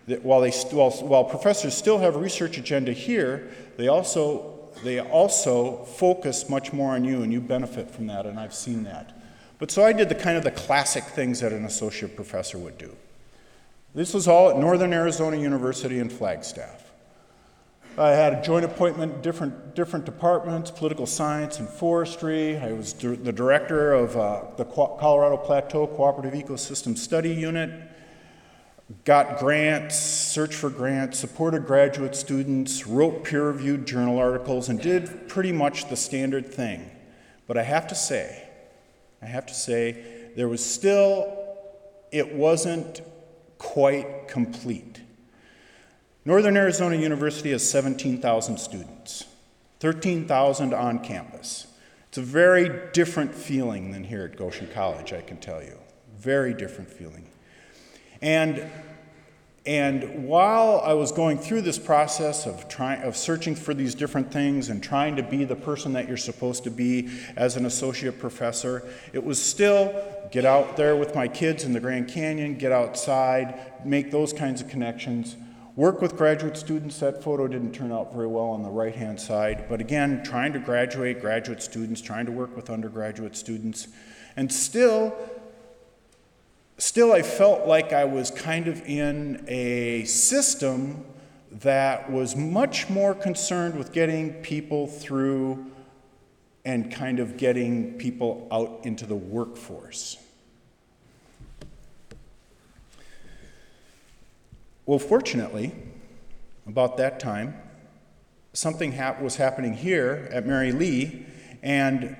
That 0.07 0.23
while, 0.23 0.41
they, 0.41 0.51
while, 0.51 0.91
while 0.91 1.25
professors 1.25 1.75
still 1.75 1.97
have 1.99 2.15
a 2.15 2.19
research 2.19 2.57
agenda 2.57 2.93
here, 2.93 3.49
they 3.75 3.87
also, 3.87 4.56
they 4.83 4.99
also 4.99 5.83
focus 5.83 6.49
much 6.49 6.73
more 6.73 6.93
on 6.93 7.03
you, 7.03 7.23
and 7.23 7.31
you 7.31 7.41
benefit 7.41 7.89
from 7.89 8.07
that, 8.07 8.25
and 8.25 8.39
I've 8.39 8.53
seen 8.53 8.83
that. 8.83 9.17
But 9.59 9.71
so 9.71 9.83
I 9.83 9.93
did 9.93 10.09
the 10.09 10.15
kind 10.15 10.37
of 10.37 10.43
the 10.43 10.51
classic 10.51 11.03
things 11.03 11.39
that 11.39 11.51
an 11.51 11.65
associate 11.65 12.15
professor 12.15 12.57
would 12.57 12.77
do. 12.77 12.95
This 13.95 14.13
was 14.13 14.27
all 14.27 14.49
at 14.51 14.57
Northern 14.57 14.93
Arizona 14.93 15.37
University 15.37 15.99
in 15.99 16.09
Flagstaff. 16.09 16.91
I 17.97 18.11
had 18.11 18.33
a 18.33 18.41
joint 18.43 18.63
appointment, 18.63 19.23
different, 19.23 19.73
different 19.73 20.05
departments, 20.05 20.69
political 20.69 21.07
science 21.07 21.57
and 21.57 21.67
forestry. 21.67 22.55
I 22.57 22.73
was 22.73 22.93
the 22.93 23.33
director 23.33 23.93
of 23.93 24.15
uh, 24.15 24.43
the 24.55 24.65
Colorado 24.65 25.37
Plateau 25.37 25.87
Cooperative 25.87 26.33
Ecosystem 26.33 26.95
Study 26.95 27.33
Unit. 27.33 27.86
Got 29.03 29.39
grants, 29.39 29.99
searched 29.99 30.53
for 30.53 30.69
grants, 30.69 31.19
supported 31.19 31.65
graduate 31.65 32.15
students, 32.15 32.87
wrote 32.87 33.25
peer 33.25 33.47
reviewed 33.47 33.85
journal 33.85 34.17
articles, 34.17 34.69
and 34.69 34.81
did 34.81 35.27
pretty 35.27 35.51
much 35.51 35.89
the 35.89 35.97
standard 35.97 36.45
thing. 36.45 36.89
But 37.47 37.57
I 37.57 37.63
have 37.63 37.87
to 37.87 37.95
say, 37.95 38.47
I 39.21 39.25
have 39.25 39.45
to 39.47 39.53
say, 39.53 40.29
there 40.37 40.47
was 40.47 40.63
still, 40.65 41.57
it 42.13 42.33
wasn't 42.33 43.01
quite 43.57 44.29
complete. 44.29 45.01
Northern 46.23 46.55
Arizona 46.55 46.95
University 46.95 47.51
has 47.51 47.69
17,000 47.69 48.57
students, 48.57 49.25
13,000 49.81 50.73
on 50.73 50.99
campus. 50.99 51.67
It's 52.07 52.17
a 52.17 52.21
very 52.21 52.89
different 52.93 53.35
feeling 53.35 53.91
than 53.91 54.05
here 54.05 54.23
at 54.23 54.37
Goshen 54.37 54.67
College, 54.73 55.11
I 55.11 55.21
can 55.21 55.37
tell 55.37 55.61
you. 55.61 55.77
Very 56.17 56.53
different 56.53 56.89
feeling. 56.89 57.27
And, 58.21 58.69
and 59.65 60.27
while 60.27 60.81
I 60.83 60.93
was 60.93 61.11
going 61.11 61.37
through 61.37 61.61
this 61.61 61.77
process 61.77 62.45
of, 62.45 62.67
trying, 62.67 63.01
of 63.01 63.17
searching 63.17 63.55
for 63.55 63.73
these 63.73 63.95
different 63.95 64.31
things 64.31 64.69
and 64.69 64.81
trying 64.81 65.15
to 65.17 65.23
be 65.23 65.43
the 65.43 65.55
person 65.55 65.93
that 65.93 66.07
you're 66.07 66.17
supposed 66.17 66.63
to 66.63 66.71
be 66.71 67.09
as 67.35 67.57
an 67.57 67.65
associate 67.65 68.19
professor, 68.19 68.83
it 69.13 69.23
was 69.23 69.41
still 69.41 69.93
get 70.31 70.45
out 70.45 70.77
there 70.77 70.95
with 70.95 71.15
my 71.15 71.27
kids 71.27 71.63
in 71.63 71.73
the 71.73 71.79
Grand 71.79 72.07
Canyon, 72.07 72.57
get 72.57 72.71
outside, 72.71 73.59
make 73.85 74.11
those 74.11 74.33
kinds 74.33 74.61
of 74.61 74.67
connections. 74.67 75.35
Work 75.75 76.01
with 76.01 76.17
graduate 76.17 76.57
students, 76.57 76.99
that 77.01 77.21
photo 77.21 77.47
didn't 77.47 77.71
turn 77.71 77.91
out 77.91 78.11
very 78.11 78.25
well 78.25 78.47
on 78.47 78.63
the 78.63 78.69
right 78.69 78.95
hand 78.95 79.21
side, 79.21 79.65
but 79.69 79.79
again, 79.79 80.23
trying 80.23 80.51
to 80.53 80.59
graduate 80.59 81.21
graduate 81.21 81.61
students, 81.61 82.01
trying 82.01 82.25
to 82.25 82.31
work 82.31 82.55
with 82.55 82.71
undergraduate 82.71 83.35
students, 83.35 83.87
and 84.35 84.51
still, 84.51 85.15
still 86.77 87.11
I 87.11 87.21
felt 87.21 87.67
like 87.67 87.93
I 87.93 88.05
was 88.05 88.31
kind 88.31 88.67
of 88.67 88.81
in 88.87 89.43
a 89.47 90.03
system 90.05 91.05
that 91.51 92.11
was 92.11 92.35
much 92.35 92.89
more 92.89 93.15
concerned 93.15 93.77
with 93.77 93.91
getting 93.91 94.33
people 94.41 94.87
through 94.87 95.65
and 96.65 96.91
kind 96.91 97.19
of 97.19 97.37
getting 97.37 97.93
people 97.93 98.47
out 98.51 98.81
into 98.83 99.05
the 99.05 99.15
workforce. 99.15 100.17
Well, 104.85 104.99
fortunately, 104.99 105.73
about 106.65 106.97
that 106.97 107.19
time, 107.19 107.55
something 108.53 108.91
hap- 108.91 109.21
was 109.21 109.37
happening 109.37 109.73
here 109.73 110.29
at 110.31 110.45
Merry 110.45 110.71
Lea, 110.71 111.25
and 111.63 112.15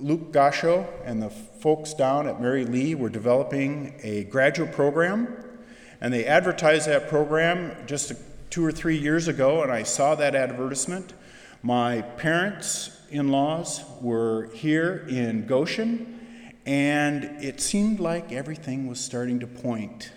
Luke 0.00 0.32
Gascho 0.32 0.86
and 1.04 1.22
the 1.22 1.30
folks 1.30 1.94
down 1.94 2.26
at 2.26 2.40
Merry 2.40 2.64
Lea 2.64 2.94
were 2.94 3.08
developing 3.08 3.94
a 4.02 4.24
graduate 4.24 4.72
program, 4.72 5.34
and 6.00 6.12
they 6.12 6.24
advertised 6.24 6.88
that 6.88 7.08
program 7.08 7.74
just 7.86 8.12
two 8.50 8.64
or 8.64 8.72
three 8.72 8.96
years 8.96 9.28
ago, 9.28 9.62
and 9.62 9.70
I 9.72 9.82
saw 9.82 10.14
that 10.14 10.34
advertisement. 10.34 11.12
My 11.62 12.02
parents 12.02 12.90
in 13.10 13.28
laws 13.28 13.84
were 14.00 14.50
here 14.54 15.06
in 15.08 15.46
Goshen, 15.46 16.20
and 16.64 17.24
it 17.42 17.60
seemed 17.60 18.00
like 18.00 18.32
everything 18.32 18.86
was 18.86 19.00
starting 19.00 19.40
to 19.40 19.46
point 19.46 20.12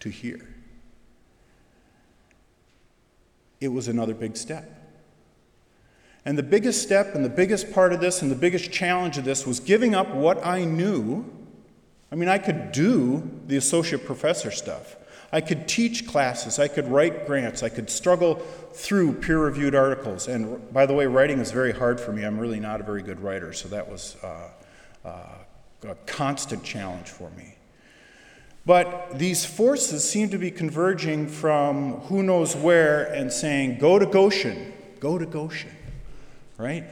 to 0.00 0.08
here. 0.08 0.48
It 3.60 3.68
was 3.68 3.88
another 3.88 4.14
big 4.14 4.36
step. 4.36 4.81
And 6.24 6.38
the 6.38 6.42
biggest 6.42 6.82
step 6.82 7.14
and 7.14 7.24
the 7.24 7.30
biggest 7.30 7.72
part 7.72 7.92
of 7.92 8.00
this 8.00 8.22
and 8.22 8.30
the 8.30 8.36
biggest 8.36 8.70
challenge 8.70 9.18
of 9.18 9.24
this 9.24 9.46
was 9.46 9.58
giving 9.58 9.94
up 9.94 10.14
what 10.14 10.44
I 10.46 10.64
knew. 10.64 11.24
I 12.12 12.14
mean, 12.14 12.28
I 12.28 12.38
could 12.38 12.72
do 12.72 13.28
the 13.46 13.56
associate 13.56 14.04
professor 14.04 14.50
stuff. 14.50 14.96
I 15.32 15.40
could 15.40 15.66
teach 15.66 16.06
classes. 16.06 16.58
I 16.58 16.68
could 16.68 16.86
write 16.88 17.26
grants. 17.26 17.62
I 17.62 17.70
could 17.70 17.88
struggle 17.88 18.36
through 18.72 19.14
peer 19.14 19.38
reviewed 19.38 19.74
articles. 19.74 20.28
And 20.28 20.72
by 20.72 20.84
the 20.84 20.92
way, 20.92 21.06
writing 21.06 21.38
is 21.38 21.50
very 21.50 21.72
hard 21.72 21.98
for 21.98 22.12
me. 22.12 22.22
I'm 22.22 22.38
really 22.38 22.60
not 22.60 22.80
a 22.80 22.84
very 22.84 23.02
good 23.02 23.18
writer, 23.20 23.52
so 23.54 23.68
that 23.68 23.90
was 23.90 24.16
uh, 24.22 24.50
uh, 25.08 25.88
a 25.88 25.94
constant 26.06 26.62
challenge 26.62 27.08
for 27.08 27.30
me. 27.30 27.56
But 28.64 29.18
these 29.18 29.44
forces 29.44 30.08
seem 30.08 30.28
to 30.30 30.38
be 30.38 30.50
converging 30.50 31.26
from 31.26 31.94
who 32.02 32.22
knows 32.22 32.54
where 32.54 33.06
and 33.06 33.32
saying, 33.32 33.78
go 33.78 33.98
to 33.98 34.06
Goshen, 34.06 34.72
go 35.00 35.18
to 35.18 35.26
Goshen, 35.26 35.74
right? 36.62 36.84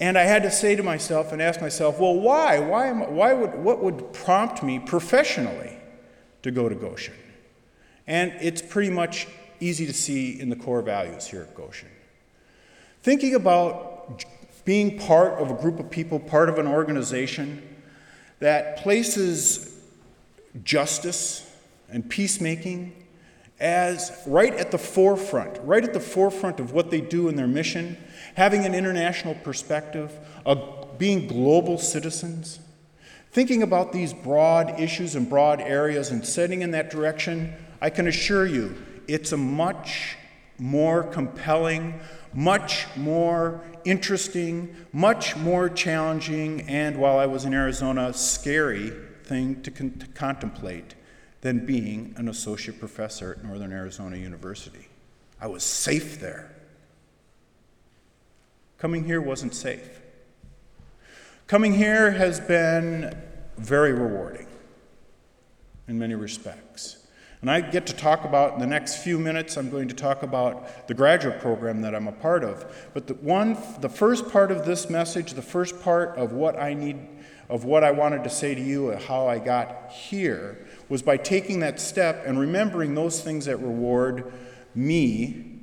And 0.00 0.16
I 0.16 0.22
had 0.22 0.44
to 0.44 0.50
say 0.50 0.76
to 0.76 0.82
myself 0.82 1.32
and 1.32 1.42
ask 1.42 1.60
myself, 1.60 1.98
well, 1.98 2.14
why? 2.14 2.60
Why, 2.60 2.86
am, 2.86 3.14
why 3.16 3.34
would, 3.34 3.54
what 3.56 3.82
would 3.82 4.12
prompt 4.12 4.62
me 4.62 4.78
professionally 4.78 5.76
to 6.42 6.50
go 6.50 6.68
to 6.68 6.74
Goshen? 6.74 7.14
And 8.06 8.32
it's 8.40 8.62
pretty 8.62 8.90
much 8.90 9.26
easy 9.60 9.86
to 9.86 9.92
see 9.92 10.40
in 10.40 10.50
the 10.50 10.56
core 10.56 10.82
values 10.82 11.26
here 11.26 11.42
at 11.42 11.54
Goshen. 11.54 11.88
Thinking 13.02 13.34
about 13.34 14.24
being 14.64 14.98
part 14.98 15.34
of 15.40 15.50
a 15.50 15.54
group 15.54 15.80
of 15.80 15.90
people, 15.90 16.20
part 16.20 16.48
of 16.48 16.58
an 16.58 16.66
organization 16.68 17.62
that 18.38 18.76
places 18.76 19.82
justice 20.62 21.44
and 21.90 22.08
peacemaking 22.08 22.94
as 23.58 24.22
right 24.26 24.54
at 24.54 24.70
the 24.70 24.78
forefront, 24.78 25.58
right 25.64 25.82
at 25.82 25.92
the 25.92 26.00
forefront 26.00 26.60
of 26.60 26.72
what 26.72 26.90
they 26.90 27.00
do 27.00 27.28
in 27.28 27.34
their 27.34 27.48
mission, 27.48 27.96
having 28.38 28.64
an 28.64 28.72
international 28.72 29.34
perspective, 29.34 30.16
of 30.46 30.96
being 30.96 31.26
global 31.26 31.76
citizens, 31.76 32.60
thinking 33.32 33.64
about 33.64 33.92
these 33.92 34.12
broad 34.12 34.78
issues 34.78 35.16
and 35.16 35.28
broad 35.28 35.60
areas 35.60 36.12
and 36.12 36.24
setting 36.24 36.62
in 36.62 36.70
that 36.70 36.88
direction, 36.88 37.52
I 37.80 37.90
can 37.90 38.06
assure 38.06 38.46
you 38.46 38.76
it's 39.08 39.32
a 39.32 39.36
much 39.36 40.16
more 40.56 41.02
compelling, 41.02 41.98
much 42.32 42.86
more 42.96 43.60
interesting, 43.84 44.74
much 44.92 45.36
more 45.36 45.68
challenging, 45.68 46.60
and 46.68 46.96
while 46.96 47.18
I 47.18 47.26
was 47.26 47.44
in 47.44 47.52
Arizona, 47.52 48.12
scary 48.12 48.92
thing 49.24 49.62
to, 49.62 49.70
con- 49.72 49.98
to 49.98 50.06
contemplate 50.06 50.94
than 51.40 51.66
being 51.66 52.14
an 52.16 52.28
associate 52.28 52.78
professor 52.78 53.32
at 53.32 53.44
Northern 53.44 53.72
Arizona 53.72 54.16
University. 54.16 54.86
I 55.40 55.48
was 55.48 55.64
safe 55.64 56.20
there. 56.20 56.54
Coming 58.78 59.04
here 59.04 59.20
wasn't 59.20 59.56
safe. 59.56 60.00
Coming 61.48 61.74
here 61.74 62.12
has 62.12 62.38
been 62.38 63.16
very 63.56 63.92
rewarding 63.92 64.46
in 65.88 65.98
many 65.98 66.14
respects. 66.14 67.04
And 67.40 67.50
I 67.50 67.60
get 67.60 67.88
to 67.88 67.92
talk 67.92 68.24
about, 68.24 68.54
in 68.54 68.60
the 68.60 68.68
next 68.68 69.02
few 69.02 69.18
minutes, 69.18 69.56
I'm 69.56 69.68
going 69.68 69.88
to 69.88 69.94
talk 69.94 70.22
about 70.22 70.86
the 70.86 70.94
graduate 70.94 71.40
program 71.40 71.80
that 71.82 71.92
I'm 71.92 72.06
a 72.06 72.12
part 72.12 72.44
of. 72.44 72.88
But 72.94 73.08
the 73.08 73.14
one, 73.14 73.56
the 73.80 73.88
first 73.88 74.30
part 74.30 74.52
of 74.52 74.64
this 74.64 74.88
message, 74.88 75.32
the 75.32 75.42
first 75.42 75.80
part 75.82 76.16
of 76.16 76.32
what 76.32 76.56
I 76.56 76.74
need, 76.74 76.98
of 77.48 77.64
what 77.64 77.82
I 77.82 77.90
wanted 77.90 78.22
to 78.24 78.30
say 78.30 78.54
to 78.54 78.60
you, 78.60 78.92
how 78.92 79.26
I 79.26 79.40
got 79.40 79.90
here, 79.90 80.66
was 80.88 81.02
by 81.02 81.16
taking 81.16 81.60
that 81.60 81.80
step 81.80 82.22
and 82.24 82.38
remembering 82.38 82.94
those 82.94 83.22
things 83.22 83.46
that 83.46 83.56
reward 83.56 84.32
me 84.74 85.57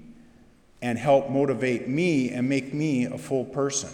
and 0.86 1.00
help 1.00 1.32
motivate 1.32 1.88
me 1.88 2.30
and 2.30 2.48
make 2.48 2.72
me 2.72 3.06
a 3.06 3.18
full 3.18 3.44
person. 3.44 3.90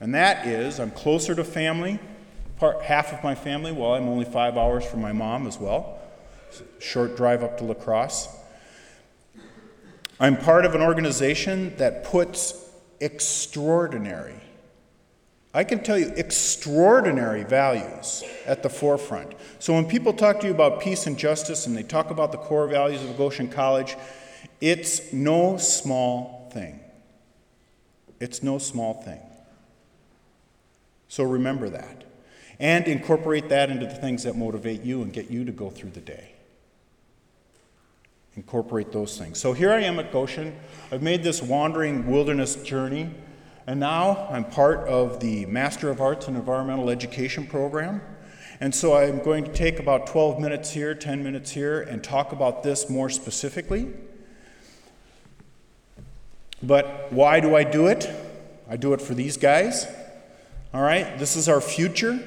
And 0.00 0.14
that 0.14 0.46
is, 0.46 0.80
I'm 0.80 0.90
closer 0.90 1.34
to 1.34 1.44
family, 1.44 1.98
part, 2.56 2.80
half 2.80 3.12
of 3.12 3.22
my 3.22 3.34
family, 3.34 3.70
well, 3.70 3.92
I'm 3.92 4.08
only 4.08 4.24
five 4.24 4.56
hours 4.56 4.86
from 4.86 5.02
my 5.02 5.12
mom 5.12 5.46
as 5.46 5.58
well. 5.58 5.98
Short 6.78 7.14
drive 7.14 7.42
up 7.42 7.58
to 7.58 7.64
La 7.64 7.74
Crosse. 7.74 8.34
I'm 10.18 10.38
part 10.38 10.64
of 10.64 10.74
an 10.74 10.80
organization 10.80 11.76
that 11.76 12.04
puts 12.04 12.54
extraordinary 13.00 14.40
I 15.56 15.62
can 15.62 15.84
tell 15.84 15.96
you 15.96 16.12
extraordinary 16.16 17.44
values 17.44 18.24
at 18.44 18.64
the 18.64 18.68
forefront. 18.68 19.34
So 19.60 19.72
when 19.72 19.86
people 19.86 20.12
talk 20.12 20.40
to 20.40 20.48
you 20.48 20.52
about 20.52 20.80
peace 20.80 21.06
and 21.06 21.16
justice 21.16 21.68
and 21.68 21.76
they 21.76 21.84
talk 21.84 22.10
about 22.10 22.32
the 22.32 22.38
core 22.38 22.66
values 22.66 23.04
of 23.04 23.16
Goshen 23.16 23.48
College, 23.48 23.96
it's 24.60 25.12
no 25.12 25.56
small 25.56 26.50
thing. 26.52 26.80
It's 28.20 28.42
no 28.42 28.58
small 28.58 29.02
thing. 29.02 29.20
So 31.08 31.24
remember 31.24 31.68
that. 31.70 32.04
And 32.58 32.86
incorporate 32.86 33.48
that 33.48 33.70
into 33.70 33.86
the 33.86 33.94
things 33.94 34.22
that 34.22 34.36
motivate 34.36 34.82
you 34.82 35.02
and 35.02 35.12
get 35.12 35.30
you 35.30 35.44
to 35.44 35.52
go 35.52 35.70
through 35.70 35.90
the 35.90 36.00
day. 36.00 36.32
Incorporate 38.36 38.92
those 38.92 39.18
things. 39.18 39.38
So 39.38 39.52
here 39.52 39.72
I 39.72 39.80
am 39.80 39.98
at 39.98 40.12
Goshen. 40.12 40.56
I've 40.90 41.02
made 41.02 41.22
this 41.22 41.42
wandering 41.42 42.10
wilderness 42.10 42.56
journey 42.56 43.10
and 43.66 43.80
now 43.80 44.28
I'm 44.30 44.44
part 44.44 44.80
of 44.88 45.20
the 45.20 45.46
Master 45.46 45.88
of 45.88 46.00
Arts 46.00 46.28
in 46.28 46.36
Environmental 46.36 46.90
Education 46.90 47.46
program. 47.46 48.02
And 48.60 48.74
so 48.74 48.94
I'm 48.94 49.22
going 49.22 49.44
to 49.44 49.52
take 49.52 49.78
about 49.78 50.06
12 50.06 50.38
minutes 50.38 50.70
here, 50.70 50.94
10 50.94 51.22
minutes 51.22 51.50
here, 51.50 51.80
and 51.80 52.04
talk 52.04 52.32
about 52.32 52.62
this 52.62 52.90
more 52.90 53.08
specifically. 53.08 53.90
But 56.66 57.12
why 57.12 57.40
do 57.40 57.54
I 57.54 57.64
do 57.64 57.86
it? 57.88 58.08
I 58.68 58.76
do 58.76 58.94
it 58.94 59.00
for 59.02 59.14
these 59.14 59.36
guys. 59.36 59.86
All 60.72 60.82
right? 60.82 61.18
This 61.18 61.36
is 61.36 61.48
our 61.48 61.60
future. 61.60 62.18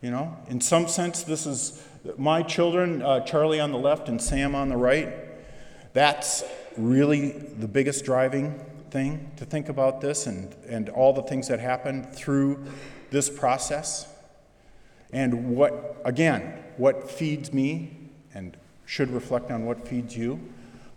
You 0.00 0.12
know, 0.12 0.36
in 0.48 0.60
some 0.60 0.86
sense, 0.86 1.24
this 1.24 1.44
is 1.44 1.82
my 2.16 2.42
children, 2.42 3.02
uh, 3.02 3.20
Charlie 3.20 3.58
on 3.58 3.72
the 3.72 3.78
left 3.78 4.08
and 4.08 4.22
Sam 4.22 4.54
on 4.54 4.68
the 4.68 4.76
right. 4.76 5.12
That's 5.92 6.44
really 6.76 7.30
the 7.32 7.66
biggest 7.66 8.04
driving 8.04 8.64
thing 8.90 9.32
to 9.36 9.44
think 9.44 9.68
about 9.68 10.00
this 10.00 10.26
and, 10.26 10.54
and 10.68 10.88
all 10.88 11.12
the 11.12 11.22
things 11.22 11.48
that 11.48 11.58
happen 11.58 12.04
through 12.04 12.64
this 13.10 13.28
process. 13.28 14.06
And 15.12 15.56
what, 15.56 16.00
again, 16.04 16.62
what 16.76 17.10
feeds 17.10 17.52
me 17.52 17.96
and 18.34 18.56
should 18.86 19.10
reflect 19.10 19.50
on 19.50 19.64
what 19.64 19.88
feeds 19.88 20.16
you. 20.16 20.40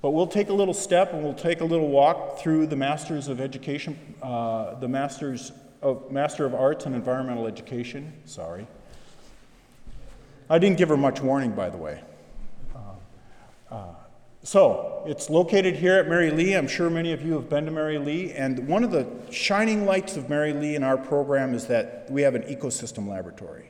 But 0.02 0.12
we'll 0.12 0.28
take 0.28 0.50
a 0.50 0.54
little 0.54 0.74
step 0.74 1.14
and 1.14 1.24
we'll 1.24 1.34
take 1.34 1.62
a 1.62 1.66
little 1.66 1.90
walk 1.90 2.40
through 2.40 2.68
the 2.68 2.76
Masters 2.76 3.28
of 3.28 3.40
Education, 3.40 3.98
uh, 4.24 4.76
the 4.76 4.88
Masters 4.88 5.52
of 5.82 6.12
Master 6.12 6.46
of 6.46 6.56
Arts 6.56 6.86
and 6.86 6.96
Environmental 6.96 7.48
Education. 7.48 8.14
Sorry. 8.26 8.68
I 10.50 10.60
didn't 10.60 10.78
give 10.78 10.90
her 10.90 10.98
much 10.98 11.22
warning, 11.22 11.52
by 11.52 11.70
the 11.70 11.78
way. 11.78 12.02
Uh, 12.76 13.74
uh, 13.74 13.86
so, 14.44 15.04
it's 15.06 15.30
located 15.30 15.76
here 15.76 15.94
at 15.94 16.10
Merry 16.10 16.32
Lea. 16.32 16.54
I'm 16.54 16.68
sure 16.68 16.90
many 16.90 17.14
of 17.14 17.24
you 17.24 17.34
have 17.34 17.48
been 17.48 17.66
to 17.66 17.72
Merry 17.72 18.00
Lea. 18.00 18.34
And 18.34 18.68
one 18.68 18.84
of 18.84 18.90
the 18.90 19.08
shining 19.32 19.86
lights 19.86 20.18
of 20.18 20.30
Merry 20.30 20.52
Lea 20.52 20.76
in 20.76 20.84
our 20.84 20.98
program 20.98 21.54
is 21.54 21.68
that 21.68 22.08
we 22.10 22.24
have 22.24 22.34
an 22.34 22.42
ecosystem 22.44 23.08
laboratory. 23.08 23.70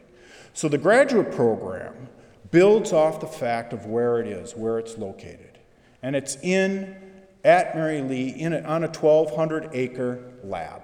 So, 0.53 0.69
the 0.69 0.77
graduate 0.77 1.31
program 1.33 2.07
builds 2.51 2.93
off 2.93 3.19
the 3.19 3.27
fact 3.27 3.73
of 3.73 3.85
where 3.85 4.19
it 4.19 4.27
is, 4.27 4.55
where 4.55 4.79
it's 4.79 4.97
located. 4.97 5.50
And 6.03 6.15
it's 6.15 6.37
in, 6.41 6.95
at 7.43 7.75
Merry 7.75 8.01
Lea, 8.01 8.29
in 8.29 8.53
a, 8.53 8.61
on 8.61 8.83
a 8.83 8.87
1,200 8.87 9.69
acre 9.73 10.23
lab. 10.43 10.81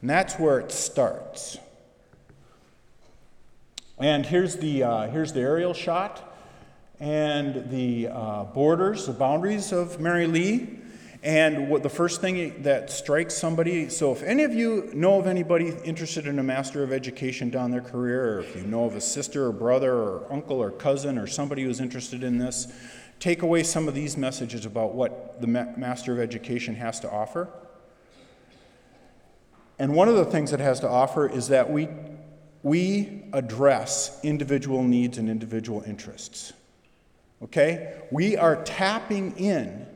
And 0.00 0.10
that's 0.10 0.34
where 0.34 0.58
it 0.58 0.72
starts. 0.72 1.58
And 3.98 4.26
here's 4.26 4.56
the, 4.56 4.82
uh, 4.82 5.10
here's 5.10 5.32
the 5.32 5.40
aerial 5.40 5.74
shot 5.74 6.28
and 6.98 7.68
the 7.70 8.08
uh, 8.08 8.44
borders, 8.44 9.06
the 9.06 9.12
boundaries 9.12 9.72
of 9.72 9.98
Merry 9.98 10.26
Lea. 10.26 10.78
And 11.24 11.68
what 11.68 11.84
the 11.84 11.88
first 11.88 12.20
thing 12.20 12.62
that 12.62 12.90
strikes 12.90 13.34
somebody 13.34 13.88
so, 13.88 14.10
if 14.10 14.24
any 14.24 14.42
of 14.42 14.52
you 14.52 14.90
know 14.92 15.20
of 15.20 15.28
anybody 15.28 15.72
interested 15.84 16.26
in 16.26 16.40
a 16.40 16.42
Master 16.42 16.82
of 16.82 16.92
Education 16.92 17.48
down 17.48 17.70
their 17.70 17.80
career, 17.80 18.34
or 18.34 18.40
if 18.40 18.56
you 18.56 18.62
know 18.62 18.86
of 18.86 18.96
a 18.96 19.00
sister 19.00 19.46
or 19.46 19.52
brother 19.52 19.94
or 19.94 20.32
uncle 20.32 20.60
or 20.60 20.72
cousin 20.72 21.18
or 21.18 21.28
somebody 21.28 21.62
who's 21.62 21.80
interested 21.80 22.24
in 22.24 22.38
this, 22.38 22.66
take 23.22 23.42
away 23.42 23.62
some 23.62 23.86
of 23.86 23.94
these 23.94 24.16
messages 24.16 24.66
about 24.66 24.96
what 24.96 25.40
the 25.40 25.46
Master 25.46 26.12
of 26.12 26.18
Education 26.18 26.74
has 26.74 26.98
to 26.98 27.08
offer. 27.08 27.48
And 29.78 29.94
one 29.94 30.08
of 30.08 30.16
the 30.16 30.24
things 30.24 30.52
it 30.52 30.58
has 30.58 30.80
to 30.80 30.88
offer 30.88 31.28
is 31.28 31.46
that 31.46 31.70
we, 31.70 31.86
we 32.64 33.22
address 33.32 34.18
individual 34.24 34.82
needs 34.82 35.18
and 35.18 35.30
individual 35.30 35.84
interests. 35.86 36.52
Okay? 37.44 38.02
We 38.10 38.36
are 38.36 38.60
tapping 38.64 39.38
in 39.38 39.86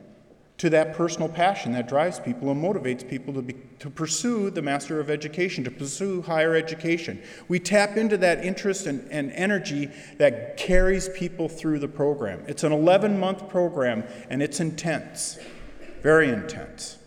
to 0.57 0.71
that 0.71 0.95
personal 0.95 1.29
passion 1.29 1.71
that 1.73 1.87
drives 1.87 2.19
people 2.19 2.49
and 2.49 2.63
motivates 2.63 3.07
people 3.07 3.33
to, 3.33 3.41
be, 3.43 3.53
to 3.77 3.89
pursue 3.89 4.49
the 4.49 4.61
Master 4.61 4.99
of 4.99 5.09
Education, 5.09 5.63
to 5.63 5.71
pursue 5.71 6.23
higher 6.23 6.55
education. 6.55 7.21
We 7.47 7.59
tap 7.59 7.95
into 7.95 8.17
that 8.17 8.43
interest 8.43 8.87
and, 8.87 9.07
and 9.11 9.31
energy 9.33 9.91
that 10.17 10.57
carries 10.57 11.09
people 11.09 11.47
through 11.47 11.79
the 11.79 11.87
program. 11.87 12.43
It's 12.47 12.63
an 12.63 12.71
11 12.71 13.19
month 13.19 13.47
program 13.49 14.03
and 14.29 14.41
it's 14.41 14.59
intense, 14.59 15.37
very 16.01 16.29
intense. 16.29 16.97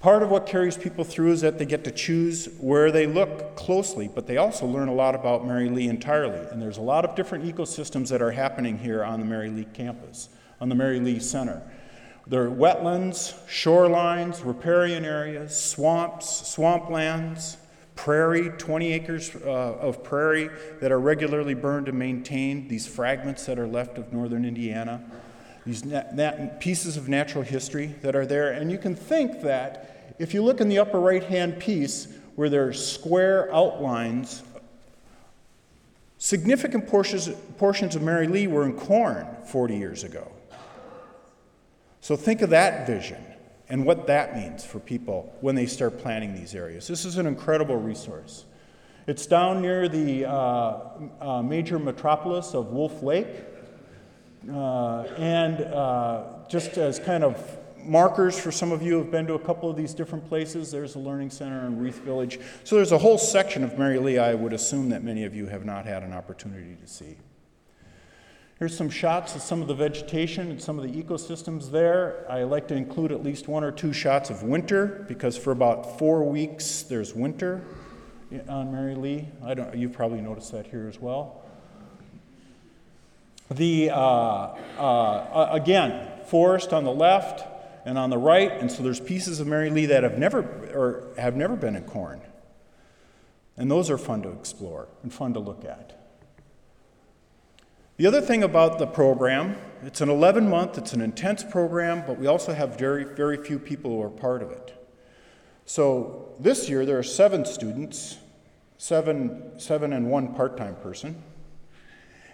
Part 0.00 0.22
of 0.22 0.30
what 0.30 0.44
carries 0.44 0.76
people 0.76 1.04
through 1.04 1.32
is 1.32 1.40
that 1.40 1.58
they 1.58 1.64
get 1.64 1.84
to 1.84 1.90
choose 1.90 2.46
where 2.58 2.90
they 2.92 3.06
look 3.06 3.56
closely, 3.56 4.06
but 4.06 4.26
they 4.26 4.36
also 4.36 4.66
learn 4.66 4.88
a 4.88 4.92
lot 4.92 5.14
about 5.14 5.46
Merry 5.46 5.70
Lea 5.70 5.88
entirely. 5.88 6.46
And 6.50 6.60
there's 6.60 6.76
a 6.76 6.82
lot 6.82 7.06
of 7.06 7.14
different 7.14 7.44
ecosystems 7.44 8.10
that 8.10 8.20
are 8.20 8.32
happening 8.32 8.76
here 8.76 9.02
on 9.02 9.20
the 9.20 9.24
Merry 9.24 9.48
Lea 9.48 9.66
campus, 9.72 10.28
on 10.60 10.68
the 10.68 10.74
Merry 10.74 11.00
Lea 11.00 11.20
Center. 11.20 11.62
There 12.26 12.44
are 12.44 12.50
wetlands, 12.50 13.34
shorelines, 13.46 14.44
riparian 14.44 15.04
areas, 15.04 15.54
swamps, 15.54 16.26
swamplands, 16.56 17.58
prairie, 17.96 18.48
20 18.48 18.92
acres 18.92 19.34
uh, 19.36 19.48
of 19.48 20.02
prairie 20.02 20.48
that 20.80 20.90
are 20.90 20.98
regularly 20.98 21.54
burned 21.54 21.88
and 21.88 21.98
maintained, 21.98 22.70
these 22.70 22.86
fragments 22.86 23.44
that 23.46 23.58
are 23.58 23.66
left 23.66 23.98
of 23.98 24.12
northern 24.12 24.44
Indiana, 24.44 25.02
these 25.66 25.84
nat- 25.84 26.60
pieces 26.60 26.96
of 26.96 27.08
natural 27.08 27.44
history 27.44 27.94
that 28.00 28.16
are 28.16 28.26
there. 28.26 28.52
And 28.52 28.70
you 28.70 28.78
can 28.78 28.96
think 28.96 29.42
that 29.42 30.16
if 30.18 30.32
you 30.32 30.42
look 30.42 30.60
in 30.60 30.68
the 30.68 30.78
upper 30.78 31.00
right 31.00 31.24
hand 31.24 31.58
piece 31.58 32.08
where 32.36 32.48
there's 32.48 32.84
square 32.84 33.54
outlines, 33.54 34.42
significant 36.18 36.88
portions, 36.88 37.28
portions 37.58 37.94
of 37.94 38.02
Merry 38.02 38.26
Lea 38.26 38.46
were 38.46 38.64
in 38.64 38.72
corn 38.72 39.26
40 39.46 39.76
years 39.76 40.04
ago. 40.04 40.30
So 42.04 42.16
think 42.16 42.42
of 42.42 42.50
that 42.50 42.86
vision 42.86 43.24
and 43.70 43.86
what 43.86 44.08
that 44.08 44.36
means 44.36 44.62
for 44.62 44.78
people 44.78 45.34
when 45.40 45.54
they 45.54 45.64
start 45.64 46.00
planning 46.00 46.34
these 46.34 46.54
areas. 46.54 46.86
This 46.86 47.06
is 47.06 47.16
an 47.16 47.26
incredible 47.26 47.76
resource. 47.76 48.44
It's 49.06 49.24
down 49.24 49.62
near 49.62 49.88
the 49.88 50.26
uh, 50.26 50.80
uh, 51.18 51.42
major 51.42 51.78
metropolis 51.78 52.52
of 52.52 52.72
Wolf 52.72 53.02
Lake. 53.02 53.28
Uh, 54.52 55.04
and 55.16 55.62
uh, 55.62 56.24
just 56.46 56.76
as 56.76 56.98
kind 56.98 57.24
of 57.24 57.56
markers 57.82 58.38
for 58.38 58.52
some 58.52 58.70
of 58.70 58.82
you 58.82 58.90
who 58.90 58.98
have 58.98 59.10
been 59.10 59.26
to 59.26 59.32
a 59.32 59.38
couple 59.38 59.70
of 59.70 59.76
these 59.76 59.94
different 59.94 60.28
places, 60.28 60.70
there's 60.70 60.96
a 60.96 60.98
learning 60.98 61.30
center 61.30 61.66
in 61.66 61.78
Rieth 61.78 62.00
Village. 62.00 62.38
So 62.64 62.76
there's 62.76 62.92
a 62.92 62.98
whole 62.98 63.16
section 63.16 63.64
of 63.64 63.78
Merry 63.78 63.98
Lea 63.98 64.18
I 64.18 64.34
would 64.34 64.52
assume 64.52 64.90
that 64.90 65.02
many 65.02 65.24
of 65.24 65.34
you 65.34 65.46
have 65.46 65.64
not 65.64 65.86
had 65.86 66.02
an 66.02 66.12
opportunity 66.12 66.76
to 66.78 66.86
see. 66.86 67.16
Here's 68.58 68.76
some 68.76 68.88
shots 68.88 69.34
of 69.34 69.42
some 69.42 69.60
of 69.62 69.66
the 69.66 69.74
vegetation 69.74 70.48
and 70.50 70.62
some 70.62 70.78
of 70.78 70.84
the 70.84 71.02
ecosystems 71.02 71.72
there. 71.72 72.24
I 72.30 72.44
like 72.44 72.68
to 72.68 72.76
include 72.76 73.10
at 73.10 73.24
least 73.24 73.48
one 73.48 73.64
or 73.64 73.72
two 73.72 73.92
shots 73.92 74.30
of 74.30 74.44
winter 74.44 75.04
because 75.08 75.36
for 75.36 75.50
about 75.50 75.98
four 75.98 76.22
weeks 76.22 76.82
there's 76.82 77.14
winter 77.14 77.64
on 78.48 78.70
Merry 78.70 78.94
Lea. 78.94 79.26
I 79.44 79.54
don't, 79.54 79.74
you've 79.74 79.92
probably 79.92 80.20
noticed 80.20 80.52
that 80.52 80.68
here 80.68 80.86
as 80.88 81.00
well. 81.00 81.42
The, 83.50 83.90
uh, 83.90 84.54
uh, 84.78 85.48
again, 85.50 86.24
forest 86.26 86.72
on 86.72 86.84
the 86.84 86.92
left 86.92 87.44
and 87.84 87.98
on 87.98 88.08
the 88.08 88.18
right, 88.18 88.52
and 88.52 88.70
so 88.70 88.84
there's 88.84 89.00
pieces 89.00 89.40
of 89.40 89.48
Merry 89.48 89.68
Lea 89.68 89.86
that 89.86 90.04
have 90.04 90.16
never, 90.16 90.40
or 90.72 91.12
have 91.18 91.34
never 91.34 91.56
been 91.56 91.74
in 91.74 91.82
corn. 91.82 92.20
And 93.56 93.68
those 93.68 93.90
are 93.90 93.98
fun 93.98 94.22
to 94.22 94.30
explore 94.30 94.86
and 95.02 95.12
fun 95.12 95.34
to 95.34 95.40
look 95.40 95.64
at. 95.64 96.03
The 97.96 98.08
other 98.08 98.20
thing 98.20 98.42
about 98.42 98.80
the 98.80 98.88
program, 98.88 99.56
it's 99.84 100.00
an 100.00 100.08
11 100.08 100.50
month, 100.50 100.78
it's 100.78 100.94
an 100.94 101.00
intense 101.00 101.44
program, 101.44 102.02
but 102.04 102.18
we 102.18 102.26
also 102.26 102.52
have 102.52 102.76
very, 102.76 103.04
very 103.04 103.36
few 103.36 103.56
people 103.56 103.92
who 103.92 104.02
are 104.02 104.10
part 104.10 104.42
of 104.42 104.50
it. 104.50 104.74
So 105.64 106.34
this 106.40 106.68
year 106.68 106.84
there 106.84 106.98
are 106.98 107.04
seven 107.04 107.44
students, 107.44 108.18
seven, 108.78 109.60
seven 109.60 109.92
and 109.92 110.10
one 110.10 110.34
part 110.34 110.56
time 110.56 110.74
person. 110.76 111.22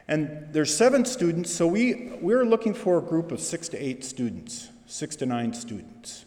And 0.09 0.49
there's 0.51 0.75
seven 0.75 1.05
students, 1.05 1.53
so 1.53 1.67
we, 1.67 2.13
we're 2.23 2.47
looking 2.47 2.73
for 2.73 2.97
a 2.97 3.03
group 3.03 3.31
of 3.31 3.39
six 3.39 3.69
to 3.69 3.77
eight 3.77 4.03
students, 4.03 4.71
six 4.87 5.15
to 5.17 5.27
nine 5.27 5.53
students. 5.53 6.25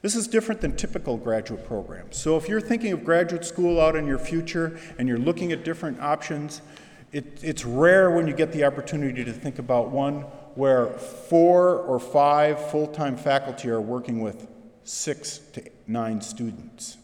This 0.00 0.16
is 0.16 0.26
different 0.26 0.62
than 0.62 0.76
typical 0.76 1.18
graduate 1.18 1.66
programs. 1.66 2.16
So 2.16 2.38
if 2.38 2.48
you're 2.48 2.60
thinking 2.60 2.92
of 2.92 3.04
graduate 3.04 3.44
school 3.44 3.80
out 3.80 3.96
in 3.96 4.06
your 4.06 4.18
future 4.18 4.80
and 4.98 5.06
you're 5.06 5.18
looking 5.18 5.52
at 5.52 5.62
different 5.62 6.00
options, 6.00 6.62
it, 7.12 7.40
it's 7.42 7.64
rare 7.64 8.10
when 8.10 8.26
you 8.26 8.34
get 8.34 8.52
the 8.52 8.64
opportunity 8.64 9.24
to 9.24 9.32
think 9.32 9.58
about 9.58 9.90
one 9.90 10.22
where 10.54 10.86
four 10.86 11.76
or 11.78 11.98
five 11.98 12.70
full 12.70 12.86
time 12.86 13.16
faculty 13.16 13.68
are 13.68 13.80
working 13.80 14.20
with 14.20 14.48
six 14.84 15.38
to 15.52 15.62
nine 15.86 16.20
students. 16.20 16.96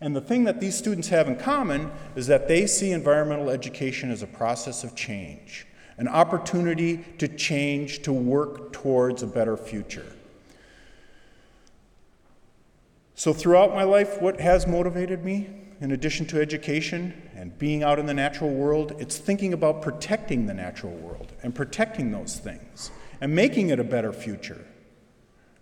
And 0.00 0.16
the 0.16 0.20
thing 0.20 0.44
that 0.44 0.60
these 0.60 0.76
students 0.76 1.08
have 1.08 1.28
in 1.28 1.36
common 1.36 1.90
is 2.16 2.26
that 2.26 2.48
they 2.48 2.66
see 2.66 2.90
environmental 2.92 3.50
education 3.50 4.10
as 4.10 4.22
a 4.22 4.26
process 4.26 4.84
of 4.84 4.96
change, 4.96 5.66
an 5.96 6.08
opportunity 6.08 7.04
to 7.18 7.28
change, 7.28 8.02
to 8.02 8.12
work 8.12 8.72
towards 8.72 9.22
a 9.22 9.26
better 9.26 9.56
future. 9.56 10.12
So, 13.14 13.32
throughout 13.32 13.74
my 13.74 13.84
life, 13.84 14.20
what 14.20 14.40
has 14.40 14.66
motivated 14.66 15.24
me, 15.24 15.48
in 15.80 15.92
addition 15.92 16.26
to 16.26 16.40
education 16.40 17.30
and 17.42 17.58
being 17.58 17.82
out 17.82 17.98
in 17.98 18.06
the 18.06 18.14
natural 18.14 18.48
world, 18.48 18.94
it's 18.98 19.18
thinking 19.18 19.52
about 19.52 19.82
protecting 19.82 20.46
the 20.46 20.54
natural 20.54 20.94
world 20.94 21.34
and 21.42 21.54
protecting 21.54 22.10
those 22.10 22.38
things 22.38 22.90
and 23.20 23.34
making 23.34 23.68
it 23.68 23.78
a 23.78 23.84
better 23.84 24.14
future, 24.14 24.64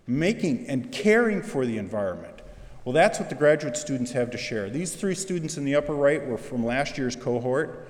making 0.07 0.65
and 0.67 0.93
caring 0.93 1.41
for 1.41 1.65
the 1.65 1.77
environment 1.77 2.41
well, 2.83 2.93
that's 2.93 3.19
what 3.19 3.29
the 3.29 3.35
graduate 3.35 3.77
students 3.77 4.11
have 4.13 4.31
to 4.31 4.39
share. 4.39 4.67
These 4.67 4.95
three 4.95 5.13
students 5.13 5.55
in 5.55 5.65
the 5.65 5.75
upper 5.75 5.93
right 5.93 6.25
were 6.25 6.37
from 6.37 6.65
last 6.65 6.97
year's 6.97 7.15
cohort. 7.15 7.87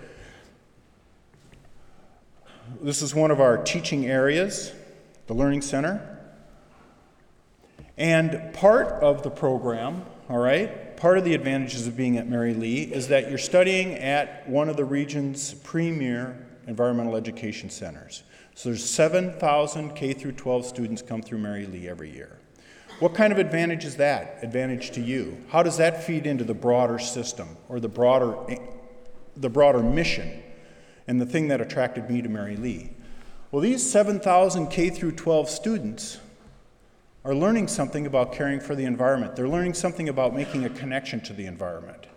This 2.82 3.02
is 3.02 3.16
one 3.16 3.32
of 3.32 3.40
our 3.40 3.58
teaching 3.58 4.06
areas, 4.06 4.74
the 5.28 5.34
Learning 5.34 5.62
Center. 5.62 6.20
And 7.98 8.54
part 8.54 8.88
of 9.02 9.24
the 9.24 9.30
program, 9.30 10.04
all 10.32 10.38
right, 10.38 10.96
part 10.96 11.18
of 11.18 11.26
the 11.26 11.34
advantages 11.34 11.88
of 11.88 11.98
being 11.98 12.18
at 12.18 12.26
Merry 12.26 12.54
Lea 12.54 12.84
is 12.84 13.10
that 13.10 13.28
you're 13.28 13.38
studying 13.38 13.96
at 13.96 14.48
one 14.48 14.70
of 14.70 14.78
the 14.78 14.86
region's 14.86 15.56
premier 15.56 16.48
environmental 16.68 17.18
education 17.18 17.70
centers. 17.70 18.24
So 18.56 18.70
there's 18.70 18.90
7,000 18.90 19.94
K 19.94 20.14
through 20.14 20.32
12 20.32 20.66
students 20.66 21.02
come 21.02 21.22
through 21.22 21.40
Merry 21.40 21.66
Lea 21.66 21.90
every 21.90 22.10
year. 22.10 22.40
What 23.00 23.14
kind 23.14 23.34
of 23.34 23.40
advantage 23.40 23.84
is 23.84 23.98
that? 23.98 24.40
Advantage 24.42 24.92
to 24.92 25.02
you? 25.02 25.36
How 25.50 25.64
does 25.64 25.76
that 25.80 26.02
feed 26.02 26.26
into 26.26 26.46
the 26.46 26.54
broader 26.54 26.98
system 26.98 27.58
or 27.68 27.82
the 27.82 27.90
broader, 27.90 28.38
the 29.36 29.50
broader 29.50 29.84
mission 29.84 30.42
and 31.08 31.20
the 31.20 31.26
thing 31.26 31.50
that 31.50 31.60
attracted 31.60 32.10
me 32.10 32.22
to 32.22 32.30
Merry 32.30 32.56
Lea? 32.56 32.90
Well, 33.52 33.62
these 33.62 33.92
7,000 33.92 34.68
K 34.68 34.92
through 34.92 35.12
12 35.12 35.50
students 35.50 36.20
are 37.24 37.36
learning 37.36 37.68
something 37.68 38.06
about 38.06 38.34
caring 38.34 38.60
for 38.60 38.76
the 38.76 38.86
environment. 38.86 39.36
They're 39.36 39.48
learning 39.48 39.76
something 39.76 40.10
about 40.10 40.36
making 40.36 40.66
a 40.66 40.70
connection 40.70 41.20
to 41.22 41.34
the 41.34 41.46
environment. 41.46 42.08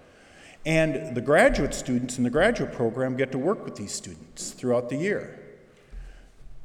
And 0.66 1.14
the 1.14 1.20
graduate 1.20 1.74
students 1.74 2.16
in 2.16 2.24
the 2.24 2.30
graduate 2.30 2.72
program 2.72 3.16
get 3.16 3.30
to 3.32 3.38
work 3.38 3.64
with 3.64 3.76
these 3.76 3.92
students 3.92 4.50
throughout 4.52 4.88
the 4.88 4.96
year. 4.96 5.38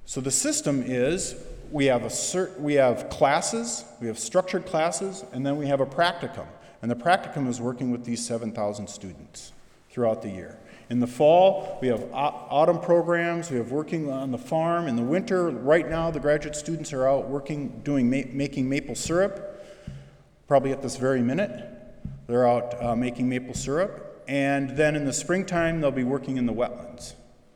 So 0.06 0.22
the 0.22 0.32
system 0.32 0.84
is 0.86 1.36
we 1.70 1.86
have, 1.86 2.04
a 2.04 2.08
cert, 2.08 2.58
we 2.60 2.76
have 2.76 3.10
classes, 3.10 3.84
we 4.00 4.08
have 4.08 4.18
structured 4.18 4.66
classes, 4.66 5.26
and 5.34 5.46
then 5.46 5.58
we 5.58 5.68
have 5.68 5.82
a 5.82 5.86
practicum. 5.86 6.48
And 6.82 6.90
the 6.90 6.96
practicum 6.96 7.48
is 7.48 7.60
working 7.60 7.92
with 7.92 8.06
these 8.06 8.26
7,000 8.26 8.88
students 8.88 9.52
throughout 9.90 10.22
the 10.22 10.30
year. 10.30 10.58
In 10.90 11.00
the 11.00 11.08
fall, 11.08 11.78
we 11.82 11.88
have 11.90 12.04
autumn 12.12 12.80
programs, 12.80 13.52
we 13.52 13.58
have 13.58 13.72
working 13.72 14.10
on 14.12 14.32
the 14.32 14.40
farm. 14.40 14.88
In 14.88 14.96
the 14.96 15.04
winter, 15.04 15.50
right 15.50 15.88
now, 15.88 16.10
the 16.10 16.20
graduate 16.20 16.56
students 16.56 16.92
are 16.94 17.08
out 17.08 17.30
working, 17.30 17.82
doing, 17.84 18.10
ma- 18.10 18.24
making 18.32 18.68
maple 18.68 18.96
syrup, 18.96 19.64
probably 20.48 20.72
at 20.72 20.82
this 20.82 20.98
very 20.98 21.22
minute. 21.22 21.52
They're 22.26 22.48
out 22.48 22.82
uh, 22.82 22.96
making 22.96 23.30
maple 23.30 23.54
syrup. 23.54 24.24
And 24.28 24.78
then 24.78 24.96
in 24.96 25.06
the 25.06 25.14
springtime, 25.14 25.80
they'll 25.80 25.92
be 25.92 26.04
working 26.04 26.38
in 26.38 26.48
the 26.48 26.54
wetlands 26.54 27.14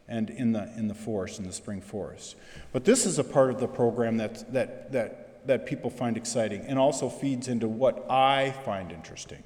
and 0.07 0.29
in 0.29 0.51
the, 0.51 0.71
in 0.77 0.87
the 0.87 0.93
forest, 0.93 1.39
in 1.39 1.45
the 1.45 1.53
spring 1.53 1.81
forest. 1.81 2.35
But 2.71 2.85
this 2.85 3.05
is 3.05 3.17
a 3.17 3.23
part 3.23 3.49
of 3.49 3.59
the 3.59 3.67
program 3.67 4.17
that, 4.17 4.51
that, 4.53 4.91
that, 4.91 5.47
that 5.47 5.65
people 5.65 5.89
find 5.89 6.17
exciting 6.17 6.61
and 6.67 6.77
also 6.77 7.09
feeds 7.09 7.47
into 7.47 7.67
what 7.67 8.09
I 8.11 8.51
find 8.63 8.91
interesting 8.91 9.43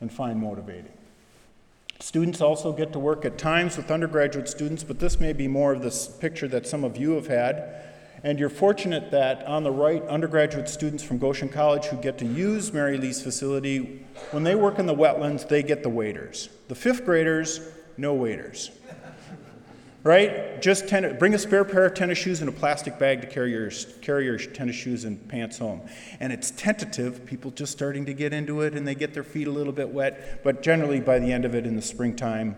and 0.00 0.12
find 0.12 0.40
motivating. 0.40 0.92
Students 2.00 2.40
also 2.40 2.72
get 2.72 2.94
to 2.94 2.98
work 2.98 3.26
at 3.26 3.36
times 3.36 3.76
with 3.76 3.90
undergraduate 3.90 4.48
students, 4.48 4.82
but 4.82 4.98
this 4.98 5.20
may 5.20 5.34
be 5.34 5.46
more 5.46 5.72
of 5.72 5.82
this 5.82 6.08
picture 6.08 6.48
that 6.48 6.66
some 6.66 6.82
of 6.82 6.96
you 6.96 7.12
have 7.12 7.26
had. 7.26 7.84
And 8.24 8.38
you're 8.38 8.48
fortunate 8.48 9.10
that 9.10 9.46
on 9.46 9.64
the 9.64 9.70
right, 9.70 10.02
undergraduate 10.06 10.68
students 10.68 11.02
from 11.02 11.18
Goshen 11.18 11.50
College 11.50 11.86
who 11.86 11.98
get 11.98 12.16
to 12.18 12.26
use 12.26 12.72
Merry 12.72 12.96
Lea's 12.96 13.22
facility, 13.22 14.06
when 14.30 14.44
they 14.44 14.54
work 14.54 14.78
in 14.78 14.86
the 14.86 14.94
wetlands, 14.94 15.46
they 15.46 15.62
get 15.62 15.82
the 15.82 15.90
waiters. 15.90 16.48
The 16.68 16.74
fifth 16.74 17.04
graders, 17.04 17.60
no 17.98 18.14
waders 18.14 18.70
right? 20.02 20.60
Just 20.62 20.88
ten, 20.88 21.18
bring 21.18 21.34
a 21.34 21.38
spare 21.38 21.64
pair 21.64 21.84
of 21.84 21.94
tennis 21.94 22.18
shoes 22.18 22.40
and 22.40 22.48
a 22.48 22.52
plastic 22.52 22.98
bag 22.98 23.20
to 23.20 23.26
carry 23.26 23.50
your, 23.50 23.70
carry 24.00 24.24
your 24.24 24.38
tennis 24.38 24.76
shoes 24.76 25.04
and 25.04 25.28
pants 25.28 25.58
home. 25.58 25.82
And 26.20 26.32
it's 26.32 26.50
tentative, 26.50 27.26
people 27.26 27.50
just 27.50 27.72
starting 27.72 28.06
to 28.06 28.14
get 28.14 28.32
into 28.32 28.62
it 28.62 28.74
and 28.74 28.86
they 28.86 28.94
get 28.94 29.14
their 29.14 29.24
feet 29.24 29.46
a 29.46 29.50
little 29.50 29.72
bit 29.72 29.90
wet, 29.90 30.42
but 30.42 30.62
generally 30.62 31.00
by 31.00 31.18
the 31.18 31.32
end 31.32 31.44
of 31.44 31.54
it 31.54 31.66
in 31.66 31.76
the 31.76 31.82
springtime, 31.82 32.56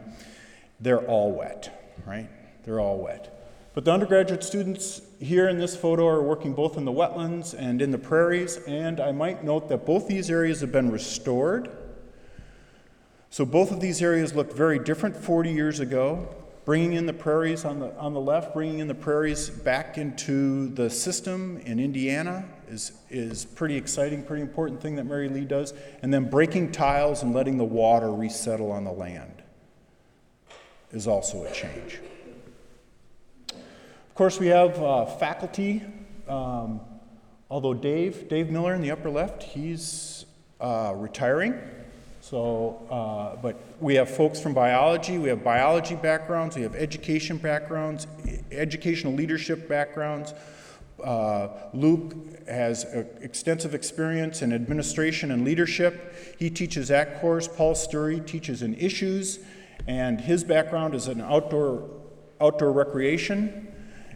they're 0.80 1.06
all 1.06 1.32
wet, 1.32 1.96
right? 2.06 2.28
They're 2.64 2.80
all 2.80 2.98
wet. 2.98 3.38
But 3.74 3.86
the 3.86 3.92
undergraduate 3.92 4.44
students 4.44 5.00
here 5.18 5.48
in 5.48 5.58
this 5.58 5.74
photo 5.74 6.06
are 6.06 6.22
working 6.22 6.52
both 6.52 6.76
in 6.76 6.84
the 6.84 6.92
wetlands 6.92 7.54
and 7.58 7.80
in 7.80 7.90
the 7.90 7.98
prairies, 7.98 8.58
and 8.66 9.00
I 9.00 9.12
might 9.12 9.42
note 9.42 9.68
that 9.70 9.86
both 9.86 10.06
these 10.06 10.30
areas 10.30 10.60
have 10.60 10.70
been 10.70 10.90
restored. 10.90 11.70
So 13.30 13.46
both 13.46 13.72
of 13.72 13.80
these 13.80 14.02
areas 14.02 14.34
look 14.34 14.52
very 14.52 14.78
different 14.78 15.16
40 15.16 15.50
years 15.50 15.80
ago 15.80 16.28
bringing 16.64 16.92
in 16.92 17.06
the 17.06 17.12
prairies 17.12 17.64
on 17.64 17.80
the, 17.80 17.96
on 17.98 18.14
the 18.14 18.20
left, 18.20 18.54
bringing 18.54 18.78
in 18.78 18.88
the 18.88 18.94
prairies 18.94 19.50
back 19.50 19.98
into 19.98 20.68
the 20.70 20.88
system 20.88 21.58
in 21.58 21.80
Indiana 21.80 22.44
is, 22.68 22.92
is 23.10 23.44
pretty 23.44 23.76
exciting, 23.76 24.22
pretty 24.22 24.42
important 24.42 24.80
thing 24.80 24.96
that 24.96 25.04
Merry 25.04 25.28
Lea 25.28 25.44
does. 25.44 25.74
And 26.02 26.12
then 26.12 26.30
breaking 26.30 26.72
tiles 26.72 27.22
and 27.22 27.34
letting 27.34 27.58
the 27.58 27.64
water 27.64 28.12
resettle 28.12 28.70
on 28.70 28.84
the 28.84 28.92
land 28.92 29.42
is 30.92 31.06
also 31.06 31.44
a 31.44 31.52
change. 31.52 32.00
Of 33.48 34.14
course, 34.14 34.38
we 34.38 34.48
have 34.48 34.80
uh, 34.80 35.06
faculty. 35.06 35.82
Um, 36.28 36.80
although 37.50 37.74
Dave, 37.74 38.28
Dave 38.28 38.50
Miller 38.50 38.74
in 38.74 38.82
the 38.82 38.90
upper 38.90 39.10
left, 39.10 39.42
he's 39.42 40.26
uh, 40.60 40.92
retiring. 40.94 41.58
So, 42.32 42.86
uh, 42.90 43.36
but 43.42 43.60
we 43.78 43.94
have 43.96 44.08
folks 44.08 44.40
from 44.40 44.54
biology, 44.54 45.18
we 45.18 45.28
have 45.28 45.44
biology 45.44 45.96
backgrounds, 45.96 46.56
we 46.56 46.62
have 46.62 46.74
education 46.74 47.36
backgrounds, 47.36 48.06
educational 48.50 49.12
leadership 49.12 49.68
backgrounds. 49.68 50.32
Uh, 51.04 51.48
Luke 51.74 52.14
has 52.48 52.84
extensive 53.20 53.74
experience 53.74 54.40
in 54.40 54.54
administration 54.54 55.30
and 55.30 55.44
leadership. 55.44 56.14
He 56.38 56.48
teaches 56.48 56.88
that 56.88 57.20
course. 57.20 57.48
Paul 57.48 57.74
Steury 57.74 58.26
teaches 58.26 58.62
in 58.62 58.76
issues, 58.76 59.40
and 59.86 60.18
his 60.18 60.42
background 60.42 60.94
is 60.94 61.08
in 61.08 61.20
outdoor, 61.20 61.86
outdoor 62.40 62.72
recreation, 62.72 63.74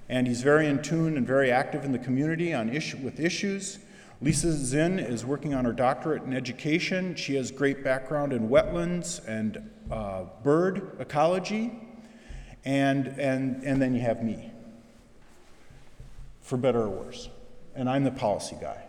and 0.09 0.27
he's 0.27 0.41
very 0.41 0.69
in 0.69 0.81
tune 0.81 1.19
and 1.19 1.27
very 1.27 1.53
active 1.53 1.85
in 1.85 1.93
the 1.93 1.99
community 1.99 2.55
on 2.55 2.71
issue, 2.71 2.97
with 2.97 3.21
issues. 3.21 3.79
Lisa 4.23 4.53
Zinn 4.53 4.99
is 4.99 5.27
working 5.27 5.53
on 5.53 5.65
her 5.65 5.73
doctorate 5.73 6.23
in 6.23 6.33
education. 6.33 7.15
She 7.17 7.35
has 7.35 7.51
great 7.51 7.85
background 7.85 8.33
in 8.33 8.49
wetlands 8.49 9.27
and 9.29 9.71
uh, 9.91 10.25
bird 10.43 10.97
ecology. 10.99 11.73
And, 12.65 13.09
and, 13.19 13.63
and 13.63 13.81
then 13.81 13.95
you 13.95 14.01
have 14.01 14.25
me, 14.25 14.51
for 16.41 16.57
better 16.57 16.83
or 16.83 16.89
worse. 16.89 17.29
And 17.77 17.89
I'm 17.89 18.03
the 18.03 18.11
policy 18.11 18.57
guy. 18.61 18.83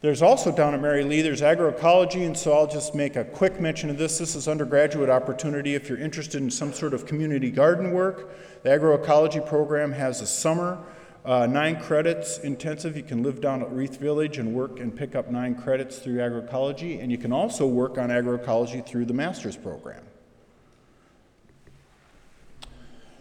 There's 0.00 0.22
also 0.22 0.50
down 0.50 0.72
at 0.72 0.80
Merry 0.80 1.04
Lea, 1.04 1.20
there's 1.20 1.42
agroecology, 1.42 2.24
and 2.24 2.34
so 2.34 2.54
I'll 2.54 2.66
just 2.66 2.94
make 2.94 3.16
a 3.16 3.24
quick 3.24 3.60
mention 3.60 3.90
of 3.90 3.98
this. 3.98 4.16
This 4.16 4.34
is 4.34 4.48
undergraduate 4.48 5.10
opportunity 5.10 5.74
if 5.74 5.90
you're 5.90 5.98
interested 5.98 6.40
in 6.40 6.50
some 6.50 6.72
sort 6.72 6.94
of 6.94 7.04
community 7.04 7.50
garden 7.50 7.90
work. 7.90 8.30
The 8.62 8.70
agroecology 8.70 9.46
program 9.46 9.92
has 9.92 10.22
a 10.22 10.26
summer 10.26 10.78
uh, 11.24 11.46
nine 11.46 11.80
credits 11.80 12.38
intensive. 12.38 12.96
You 12.96 13.02
can 13.02 13.22
live 13.22 13.40
down 13.40 13.62
at 13.62 13.70
Rieth 13.70 13.98
Village 13.98 14.38
and 14.38 14.54
work 14.54 14.80
and 14.80 14.94
pick 14.94 15.14
up 15.14 15.30
nine 15.30 15.54
credits 15.54 15.98
through 15.98 16.16
agroecology, 16.16 17.02
and 17.02 17.10
you 17.10 17.18
can 17.18 17.32
also 17.32 17.66
work 17.66 17.98
on 17.98 18.08
agroecology 18.08 18.84
through 18.84 19.04
the 19.04 19.14
master's 19.14 19.56
program. 19.56 20.02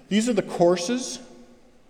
These 0.08 0.28
are 0.30 0.34
the 0.34 0.42
courses 0.42 1.20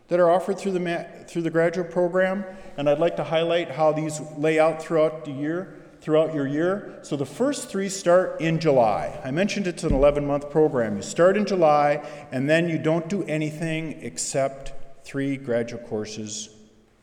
that 0.09 0.19
are 0.19 0.29
offered 0.29 0.57
through 0.57 0.73
the, 0.73 0.79
ma- 0.79 1.03
through 1.27 1.43
the 1.43 1.49
graduate 1.51 1.91
program, 1.91 2.43
and 2.75 2.89
I'd 2.89 2.99
like 2.99 3.15
to 3.17 3.23
highlight 3.23 3.71
how 3.71 3.91
these 3.91 4.19
lay 4.37 4.59
out 4.59 4.81
throughout 4.81 5.23
the 5.23 5.31
year, 5.31 5.75
throughout 6.01 6.33
your 6.33 6.47
year. 6.47 6.99
So 7.03 7.15
the 7.15 7.25
first 7.25 7.69
three 7.69 7.87
start 7.87 8.41
in 8.41 8.59
July. 8.59 9.21
I 9.23 9.29
mentioned 9.31 9.67
it's 9.67 9.83
an 9.83 9.93
11 9.93 10.25
month 10.25 10.49
program. 10.49 10.95
You 10.95 11.03
start 11.03 11.37
in 11.37 11.45
July, 11.45 12.03
and 12.31 12.49
then 12.49 12.67
you 12.67 12.79
don't 12.79 13.07
do 13.07 13.23
anything 13.23 13.99
except 14.01 14.73
three 15.09 15.37
graduate 15.37 15.87
courses 15.87 16.49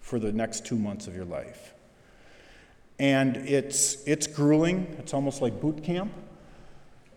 for 0.01 0.21
the 0.21 0.31
next 0.31 0.64
two 0.64 0.77
months 0.77 1.09
of 1.09 1.16
your 1.16 1.25
life. 1.25 1.75
And 3.01 3.37
it's, 3.37 4.07
it's 4.07 4.29
grueling, 4.29 4.95
it's 5.01 5.12
almost 5.12 5.42
like 5.42 5.61
boot 5.61 5.83
camp. 5.83 6.12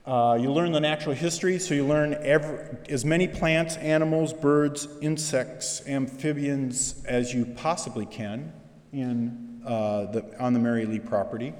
Uh, 0.03 0.35
you 0.41 0.51
learn 0.51 0.71
the 0.71 0.79
natural 0.79 1.13
history, 1.13 1.59
so 1.59 1.75
you 1.75 1.85
learn 1.85 2.17
every, 2.23 2.57
as 2.89 3.05
many 3.05 3.27
plants, 3.27 3.77
animals, 3.77 4.33
birds, 4.33 4.87
insects, 4.99 5.83
amphibians 5.87 7.05
as 7.05 7.35
you 7.35 7.45
possibly 7.45 8.07
can 8.07 8.51
in, 8.91 9.61
uh, 9.63 10.05
the, 10.05 10.25
on 10.39 10.53
the 10.53 10.59
Merry 10.59 10.87
Lea 10.87 10.97
property. 10.97 11.53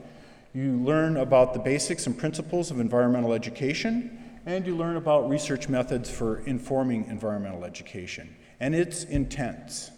You 0.56 0.72
learn 0.78 1.18
about 1.18 1.54
the 1.54 1.60
basics 1.60 2.08
and 2.08 2.18
principles 2.18 2.72
of 2.72 2.80
environmental 2.80 3.34
education, 3.34 4.40
and 4.48 4.66
you 4.66 4.76
learn 4.76 4.96
about 4.96 5.30
research 5.30 5.70
methods 5.70 6.10
for 6.10 6.40
informing 6.48 7.06
environmental 7.06 7.64
education. 7.64 8.36
And 8.60 8.76
it's 8.76 9.04
intense. 9.04 9.92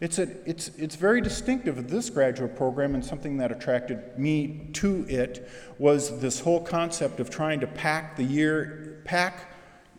It's, 0.00 0.18
a, 0.18 0.28
it's, 0.48 0.68
it's 0.76 0.96
very 0.96 1.20
distinctive 1.20 1.78
of 1.78 1.88
this 1.88 2.10
graduate 2.10 2.56
program, 2.56 2.96
and 2.96 3.04
something 3.04 3.36
that 3.36 3.52
attracted 3.52 4.18
me 4.18 4.68
to 4.72 5.06
it 5.08 5.48
was 5.78 6.18
this 6.20 6.40
whole 6.40 6.60
concept 6.60 7.20
of 7.20 7.30
trying 7.30 7.60
to 7.60 7.68
pack 7.68 8.16
the 8.16 8.24
year, 8.24 9.00
pack 9.04 9.54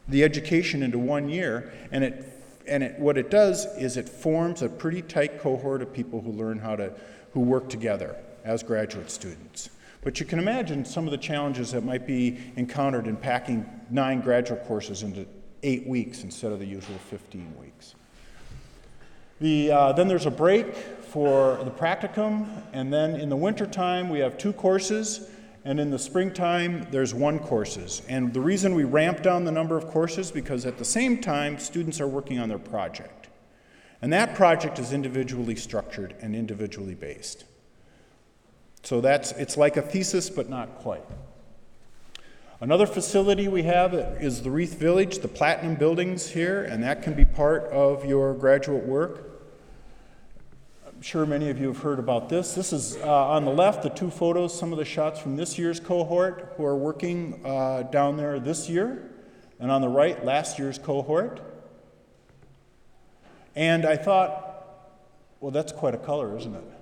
the 0.09 0.23
education 0.23 0.83
into 0.83 0.99
one 0.99 1.29
year. 1.29 1.71
And, 1.93 2.03
it, 2.03 2.25
and 2.67 2.83
it, 2.83 2.99
what 2.99 3.17
it 3.17 3.29
does 3.29 3.65
is 3.77 3.95
it 3.95 4.09
forms 4.09 4.61
a 4.61 4.67
pretty 4.67 5.01
tight 5.01 5.39
cohort 5.39 5.81
of 5.81 5.93
people 5.93 6.19
who 6.19 6.33
learn 6.33 6.59
how 6.59 6.75
to, 6.75 6.93
who 7.31 7.39
work 7.39 7.69
together 7.69 8.17
as 8.43 8.61
graduate 8.61 9.09
students. 9.09 9.69
But 10.01 10.19
you 10.19 10.25
can 10.25 10.37
imagine 10.37 10.83
some 10.83 11.05
of 11.05 11.11
the 11.11 11.17
challenges 11.17 11.71
that 11.71 11.85
might 11.85 12.05
be 12.05 12.37
encountered 12.57 13.07
in 13.07 13.15
packing 13.15 13.65
nine 13.89 14.19
graduate 14.19 14.65
courses 14.65 15.01
into 15.01 15.25
eight 15.63 15.87
weeks 15.87 16.23
instead 16.23 16.51
of 16.51 16.59
the 16.59 16.65
usual 16.65 16.97
15 16.97 17.55
weeks. 17.59 17.95
The, 19.39 19.71
uh, 19.71 19.91
then 19.93 20.07
there's 20.07 20.25
a 20.25 20.31
break 20.31 20.75
for 20.75 21.59
the 21.63 21.71
practicum, 21.71 22.47
and 22.71 22.93
then 22.93 23.15
in 23.15 23.29
the 23.29 23.35
wintertime 23.35 24.09
we 24.09 24.19
have 24.19 24.37
two 24.37 24.53
courses, 24.53 25.29
and 25.65 25.79
in 25.79 25.89
the 25.89 25.99
springtime 25.99 26.87
there's 26.91 27.13
one 27.13 27.39
courses. 27.39 28.01
And 28.07 28.33
the 28.33 28.41
reason 28.41 28.75
we 28.75 28.83
ramp 28.83 29.21
down 29.21 29.43
the 29.43 29.51
number 29.51 29.77
of 29.77 29.87
courses 29.87 30.31
because 30.31 30.65
at 30.65 30.77
the 30.77 30.85
same 30.85 31.19
time 31.19 31.57
students 31.57 31.99
are 31.99 32.07
working 32.07 32.39
on 32.39 32.49
their 32.49 32.59
project. 32.59 33.29
And 34.01 34.11
that 34.11 34.35
project 34.35 34.79
is 34.79 34.91
individually 34.91 35.55
structured 35.55 36.15
and 36.19 36.35
individually 36.35 36.95
based. 36.95 37.45
So 38.83 38.99
that's 38.99 39.31
it's 39.33 39.55
like 39.55 39.77
a 39.77 39.81
thesis 39.81 40.29
but 40.29 40.49
not 40.49 40.75
quite. 40.75 41.05
Another 42.63 42.87
facility 42.87 43.49
we 43.49 43.63
have 43.63 43.93
is 43.93 44.41
the 44.41 44.49
Rieth 44.49 44.75
Village, 44.75 45.19
the 45.19 45.27
Platinum 45.27 45.75
Buildings 45.75 46.29
here, 46.29 46.63
and 46.63 46.81
that 46.81 47.03
can 47.03 47.13
be 47.13 47.25
part 47.25 47.63
of 47.63 48.05
your 48.05 48.33
graduate 48.33 48.85
work. 48.85 49.41
I'm 50.87 51.01
sure 51.01 51.25
many 51.25 51.49
of 51.49 51.59
you 51.59 51.67
have 51.67 51.79
heard 51.79 51.99
about 51.99 52.29
this. 52.29 52.55
This 52.55 52.71
is 52.71 52.95
uh, 52.95 53.27
on 53.27 53.43
the 53.43 53.51
left, 53.51 53.83
the 53.83 53.89
two 53.89 54.09
photos, 54.09 54.57
some 54.57 54.71
of 54.71 54.77
the 54.77 54.85
shots 54.85 55.19
from 55.19 55.35
this 55.35 55.59
year's 55.59 55.81
cohort 55.81 56.53
who 56.55 56.63
are 56.63 56.77
working 56.77 57.41
uh, 57.45 57.83
down 57.83 58.15
there 58.15 58.39
this 58.39 58.69
year, 58.69 59.11
and 59.59 59.69
on 59.69 59.81
the 59.81 59.89
right, 59.89 60.23
last 60.23 60.57
year's 60.57 60.79
cohort. 60.79 61.41
And 63.57 63.85
I 63.85 63.97
thought, 63.97 64.87
well, 65.41 65.51
that's 65.51 65.73
quite 65.73 65.95
a 65.95 65.99
color, 65.99 66.37
isn't 66.37 66.55
it? 66.55 66.72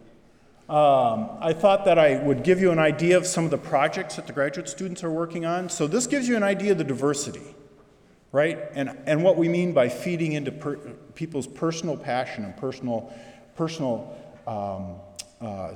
Um, 0.71 1.31
I 1.41 1.51
thought 1.51 1.83
that 1.83 1.99
I 1.99 2.23
would 2.23 2.43
give 2.43 2.61
you 2.61 2.71
an 2.71 2.79
idea 2.79 3.17
of 3.17 3.27
some 3.27 3.43
of 3.43 3.51
the 3.51 3.57
projects 3.57 4.15
that 4.15 4.25
the 4.25 4.31
graduate 4.31 4.69
students 4.69 5.03
are 5.03 5.11
working 5.11 5.43
on. 5.43 5.67
So 5.67 5.85
this 5.85 6.07
gives 6.07 6.29
you 6.29 6.37
an 6.37 6.43
idea 6.43 6.71
of 6.71 6.77
the 6.77 6.85
diversity, 6.85 7.43
right? 8.31 8.57
And, 8.73 8.97
and 9.05 9.21
what 9.21 9.35
we 9.35 9.49
mean 9.49 9.73
by 9.73 9.89
feeding 9.89 10.31
into 10.31 10.53
per, 10.53 10.77
people's 11.13 11.45
personal 11.45 11.97
passion 11.97 12.45
and 12.45 12.55
personal, 12.55 13.13
personal 13.57 14.15
um, 14.47 14.95
uh, 15.45 15.75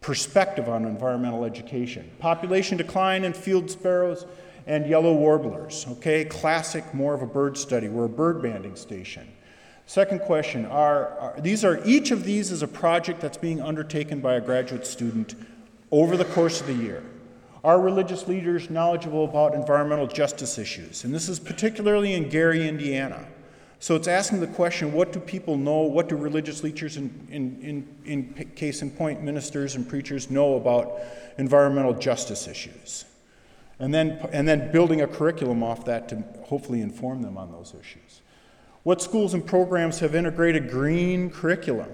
perspective 0.00 0.66
on 0.66 0.86
environmental 0.86 1.44
education. 1.44 2.10
Population 2.18 2.78
decline 2.78 3.22
in 3.22 3.34
field 3.34 3.70
sparrows 3.70 4.24
and 4.66 4.86
yellow 4.86 5.12
warblers, 5.12 5.84
okay? 5.90 6.24
Classic, 6.24 6.94
more 6.94 7.12
of 7.12 7.20
a 7.20 7.26
bird 7.26 7.58
study. 7.58 7.88
We're 7.88 8.06
a 8.06 8.08
bird 8.08 8.40
banding 8.40 8.76
station. 8.76 9.30
Second 9.86 10.22
question 10.22 10.66
are, 10.66 11.10
are, 11.18 11.34
these 11.40 11.64
are 11.64 11.80
each 11.84 12.10
of 12.10 12.24
these 12.24 12.50
is 12.50 12.62
a 12.62 12.68
project 12.68 13.20
that's 13.20 13.36
being 13.36 13.60
undertaken 13.60 14.20
by 14.20 14.34
a 14.34 14.40
graduate 14.40 14.84
student 14.84 15.36
over 15.92 16.16
the 16.16 16.24
course 16.24 16.60
of 16.60 16.66
the 16.66 16.74
year. 16.74 17.04
Are 17.62 17.80
religious 17.80 18.26
leaders 18.26 18.68
knowledgeable 18.68 19.24
about 19.24 19.54
environmental 19.54 20.08
justice 20.08 20.58
issues? 20.58 21.04
And 21.04 21.14
this 21.14 21.28
is 21.28 21.38
particularly 21.38 22.14
in 22.14 22.28
Gary, 22.28 22.68
Indiana. 22.68 23.26
So 23.78 23.94
it's 23.94 24.08
asking 24.08 24.40
the 24.40 24.46
question 24.48 24.92
what 24.92 25.12
do 25.12 25.20
people 25.20 25.56
know? 25.56 25.82
What 25.82 26.08
do 26.08 26.16
religious 26.16 26.64
leaders, 26.64 26.96
in, 26.96 27.28
in, 27.30 27.60
in, 28.04 28.34
in 28.36 28.50
case 28.56 28.82
in 28.82 28.90
point, 28.90 29.22
ministers 29.22 29.76
and 29.76 29.88
preachers 29.88 30.30
know 30.30 30.56
about 30.56 30.98
environmental 31.38 31.94
justice 31.94 32.48
issues? 32.48 33.04
And 33.78 33.94
then, 33.94 34.28
and 34.32 34.48
then 34.48 34.72
building 34.72 35.02
a 35.02 35.06
curriculum 35.06 35.62
off 35.62 35.84
that 35.84 36.08
to 36.08 36.24
hopefully 36.44 36.80
inform 36.80 37.22
them 37.22 37.36
on 37.36 37.52
those 37.52 37.74
issues. 37.78 38.22
What 38.86 39.02
schools 39.02 39.34
and 39.34 39.44
programs 39.44 39.98
have 39.98 40.14
integrated 40.14 40.70
green 40.70 41.28
curriculum? 41.28 41.90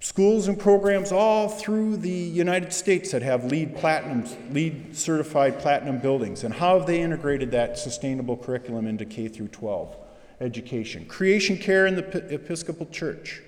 Schools 0.00 0.46
and 0.46 0.58
programs 0.60 1.12
all 1.12 1.48
through 1.48 1.96
the 1.96 2.10
United 2.10 2.74
States 2.74 3.10
that 3.12 3.22
have 3.22 3.46
LEED 3.46 3.74
platinum, 3.74 4.22
LEED 4.52 4.94
certified 4.94 5.58
platinum 5.58 5.96
buildings, 5.98 6.44
and 6.44 6.52
how 6.52 6.78
have 6.78 6.86
they 6.86 7.00
integrated 7.00 7.52
that 7.52 7.78
sustainable 7.78 8.36
curriculum 8.36 8.86
into 8.86 9.06
K 9.06 9.28
through 9.28 9.48
12 9.48 9.96
education? 10.42 11.06
Creation 11.06 11.56
care 11.56 11.86
in 11.86 11.94
the 11.94 12.34
Episcopal 12.34 12.84
Church. 12.84 13.40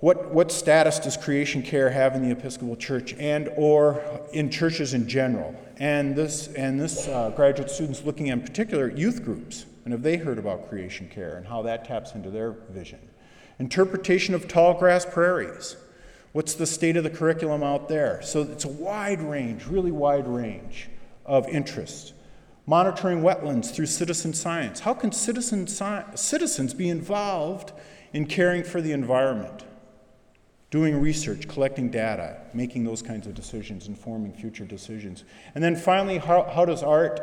What, 0.00 0.34
what 0.34 0.50
status 0.50 0.98
does 0.98 1.16
creation 1.16 1.62
care 1.62 1.90
have 1.90 2.16
in 2.16 2.28
the 2.28 2.32
Episcopal 2.32 2.74
Church 2.74 3.14
and 3.20 3.50
or 3.56 4.02
in 4.32 4.50
churches 4.50 4.94
in 4.94 5.08
general? 5.08 5.54
And 5.76 6.16
this, 6.16 6.48
and 6.48 6.80
this 6.80 7.06
uh, 7.06 7.30
graduate 7.36 7.70
students 7.70 8.02
looking 8.02 8.26
in 8.26 8.40
particular 8.40 8.90
at 8.90 8.98
youth 8.98 9.22
groups. 9.22 9.66
And 9.84 9.92
have 9.92 10.02
they 10.02 10.16
heard 10.16 10.38
about 10.38 10.68
creation 10.68 11.08
care 11.08 11.36
and 11.36 11.46
how 11.46 11.62
that 11.62 11.84
taps 11.84 12.14
into 12.14 12.30
their 12.30 12.52
vision? 12.70 13.00
Interpretation 13.58 14.34
of 14.34 14.48
tall 14.48 14.74
grass 14.74 15.04
prairies. 15.04 15.76
What's 16.32 16.54
the 16.54 16.66
state 16.66 16.96
of 16.96 17.04
the 17.04 17.10
curriculum 17.10 17.62
out 17.62 17.88
there? 17.88 18.20
So 18.22 18.42
it's 18.42 18.64
a 18.64 18.68
wide 18.68 19.20
range, 19.20 19.66
really 19.66 19.92
wide 19.92 20.26
range 20.26 20.88
of 21.24 21.46
interest. 21.48 22.14
Monitoring 22.66 23.20
wetlands 23.20 23.74
through 23.74 23.86
citizen 23.86 24.32
science. 24.32 24.80
How 24.80 24.94
can 24.94 25.12
citizen 25.12 25.66
sci- 25.66 26.04
citizens 26.14 26.74
be 26.74 26.88
involved 26.88 27.72
in 28.12 28.26
caring 28.26 28.64
for 28.64 28.80
the 28.80 28.92
environment? 28.92 29.64
doing 30.74 31.00
research, 31.00 31.46
collecting 31.46 31.88
data, 31.88 32.36
making 32.52 32.82
those 32.82 33.00
kinds 33.00 33.28
of 33.28 33.34
decisions, 33.34 33.86
informing 33.86 34.32
future 34.32 34.64
decisions. 34.64 35.22
And 35.54 35.62
then 35.62 35.76
finally, 35.76 36.18
how, 36.18 36.50
how 36.52 36.64
does 36.64 36.82
art 36.82 37.20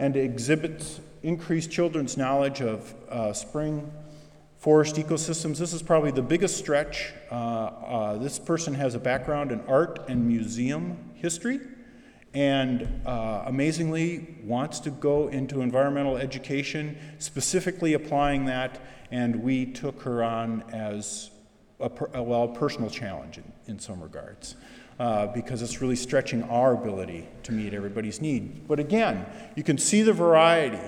and 0.00 0.16
exhibits 0.16 0.98
increased 1.22 1.70
children's 1.70 2.16
knowledge 2.16 2.62
of 2.62 2.94
uh, 3.10 3.32
spring 3.34 3.92
forest 4.56 4.96
ecosystems? 4.96 5.58
This 5.58 5.74
is 5.74 5.82
probably 5.82 6.10
the 6.10 6.22
biggest 6.22 6.56
stretch. 6.56 7.12
Uh, 7.30 7.34
uh, 7.34 8.16
this 8.16 8.38
person 8.38 8.74
has 8.74 8.94
a 8.94 8.98
background 8.98 9.52
in 9.52 9.60
art 9.68 10.08
and 10.08 10.26
museum 10.26 11.12
history 11.14 11.60
and 12.32 13.02
uh, 13.06 13.42
amazingly 13.46 14.38
wants 14.42 14.80
to 14.80 14.90
go 14.90 15.28
into 15.28 15.60
environmental 15.60 16.16
education, 16.16 16.96
specifically 17.18 17.92
applying 17.92 18.46
that, 18.46 18.80
and 19.10 19.42
we 19.42 19.66
took 19.66 20.00
her 20.02 20.22
on 20.22 20.62
as 20.72 21.30
a, 21.80 21.90
per, 21.90 22.06
well, 22.22 22.48
personal 22.48 22.88
challenge 22.88 23.36
in, 23.36 23.52
in 23.66 23.78
some 23.78 24.00
regards. 24.00 24.54
Uh, 25.00 25.26
because 25.28 25.62
it's 25.62 25.80
really 25.80 25.96
stretching 25.96 26.42
our 26.50 26.74
ability 26.74 27.26
to 27.42 27.52
meet 27.52 27.72
everybody's 27.72 28.20
need. 28.20 28.68
But 28.68 28.78
again, 28.78 29.24
you 29.56 29.62
can 29.62 29.78
see 29.78 30.02
the 30.02 30.12
variety. 30.12 30.86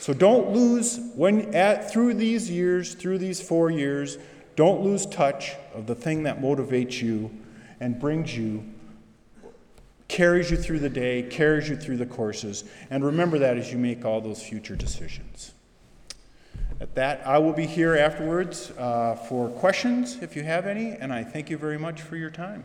So 0.00 0.12
don't 0.12 0.50
lose 0.50 0.98
when 1.14 1.54
at 1.54 1.92
through 1.92 2.14
these 2.14 2.50
years, 2.50 2.94
through 2.94 3.18
these 3.18 3.40
four 3.40 3.70
years, 3.70 4.18
don't 4.56 4.80
lose 4.80 5.06
touch 5.06 5.52
of 5.74 5.86
the 5.86 5.94
thing 5.94 6.24
that 6.24 6.40
motivates 6.40 7.00
you 7.00 7.30
and 7.78 8.00
brings 8.00 8.36
you 8.36 8.64
carries 10.08 10.50
you 10.50 10.56
through 10.56 10.80
the 10.80 10.90
day, 10.90 11.22
carries 11.22 11.68
you 11.68 11.76
through 11.76 11.98
the 11.98 12.06
courses, 12.06 12.64
and 12.90 13.04
remember 13.04 13.38
that 13.38 13.56
as 13.56 13.70
you 13.70 13.78
make 13.78 14.04
all 14.04 14.20
those 14.20 14.42
future 14.42 14.74
decisions. 14.74 15.52
At 16.82 16.96
that, 16.96 17.24
I 17.24 17.38
will 17.38 17.52
be 17.52 17.64
here 17.64 17.96
afterwards 17.96 18.72
uh, 18.76 19.14
for 19.14 19.48
questions 19.48 20.20
if 20.20 20.34
you 20.34 20.42
have 20.42 20.66
any, 20.66 20.90
and 20.90 21.12
I 21.12 21.22
thank 21.22 21.48
you 21.48 21.56
very 21.56 21.78
much 21.78 22.02
for 22.02 22.16
your 22.16 22.28
time. 22.28 22.64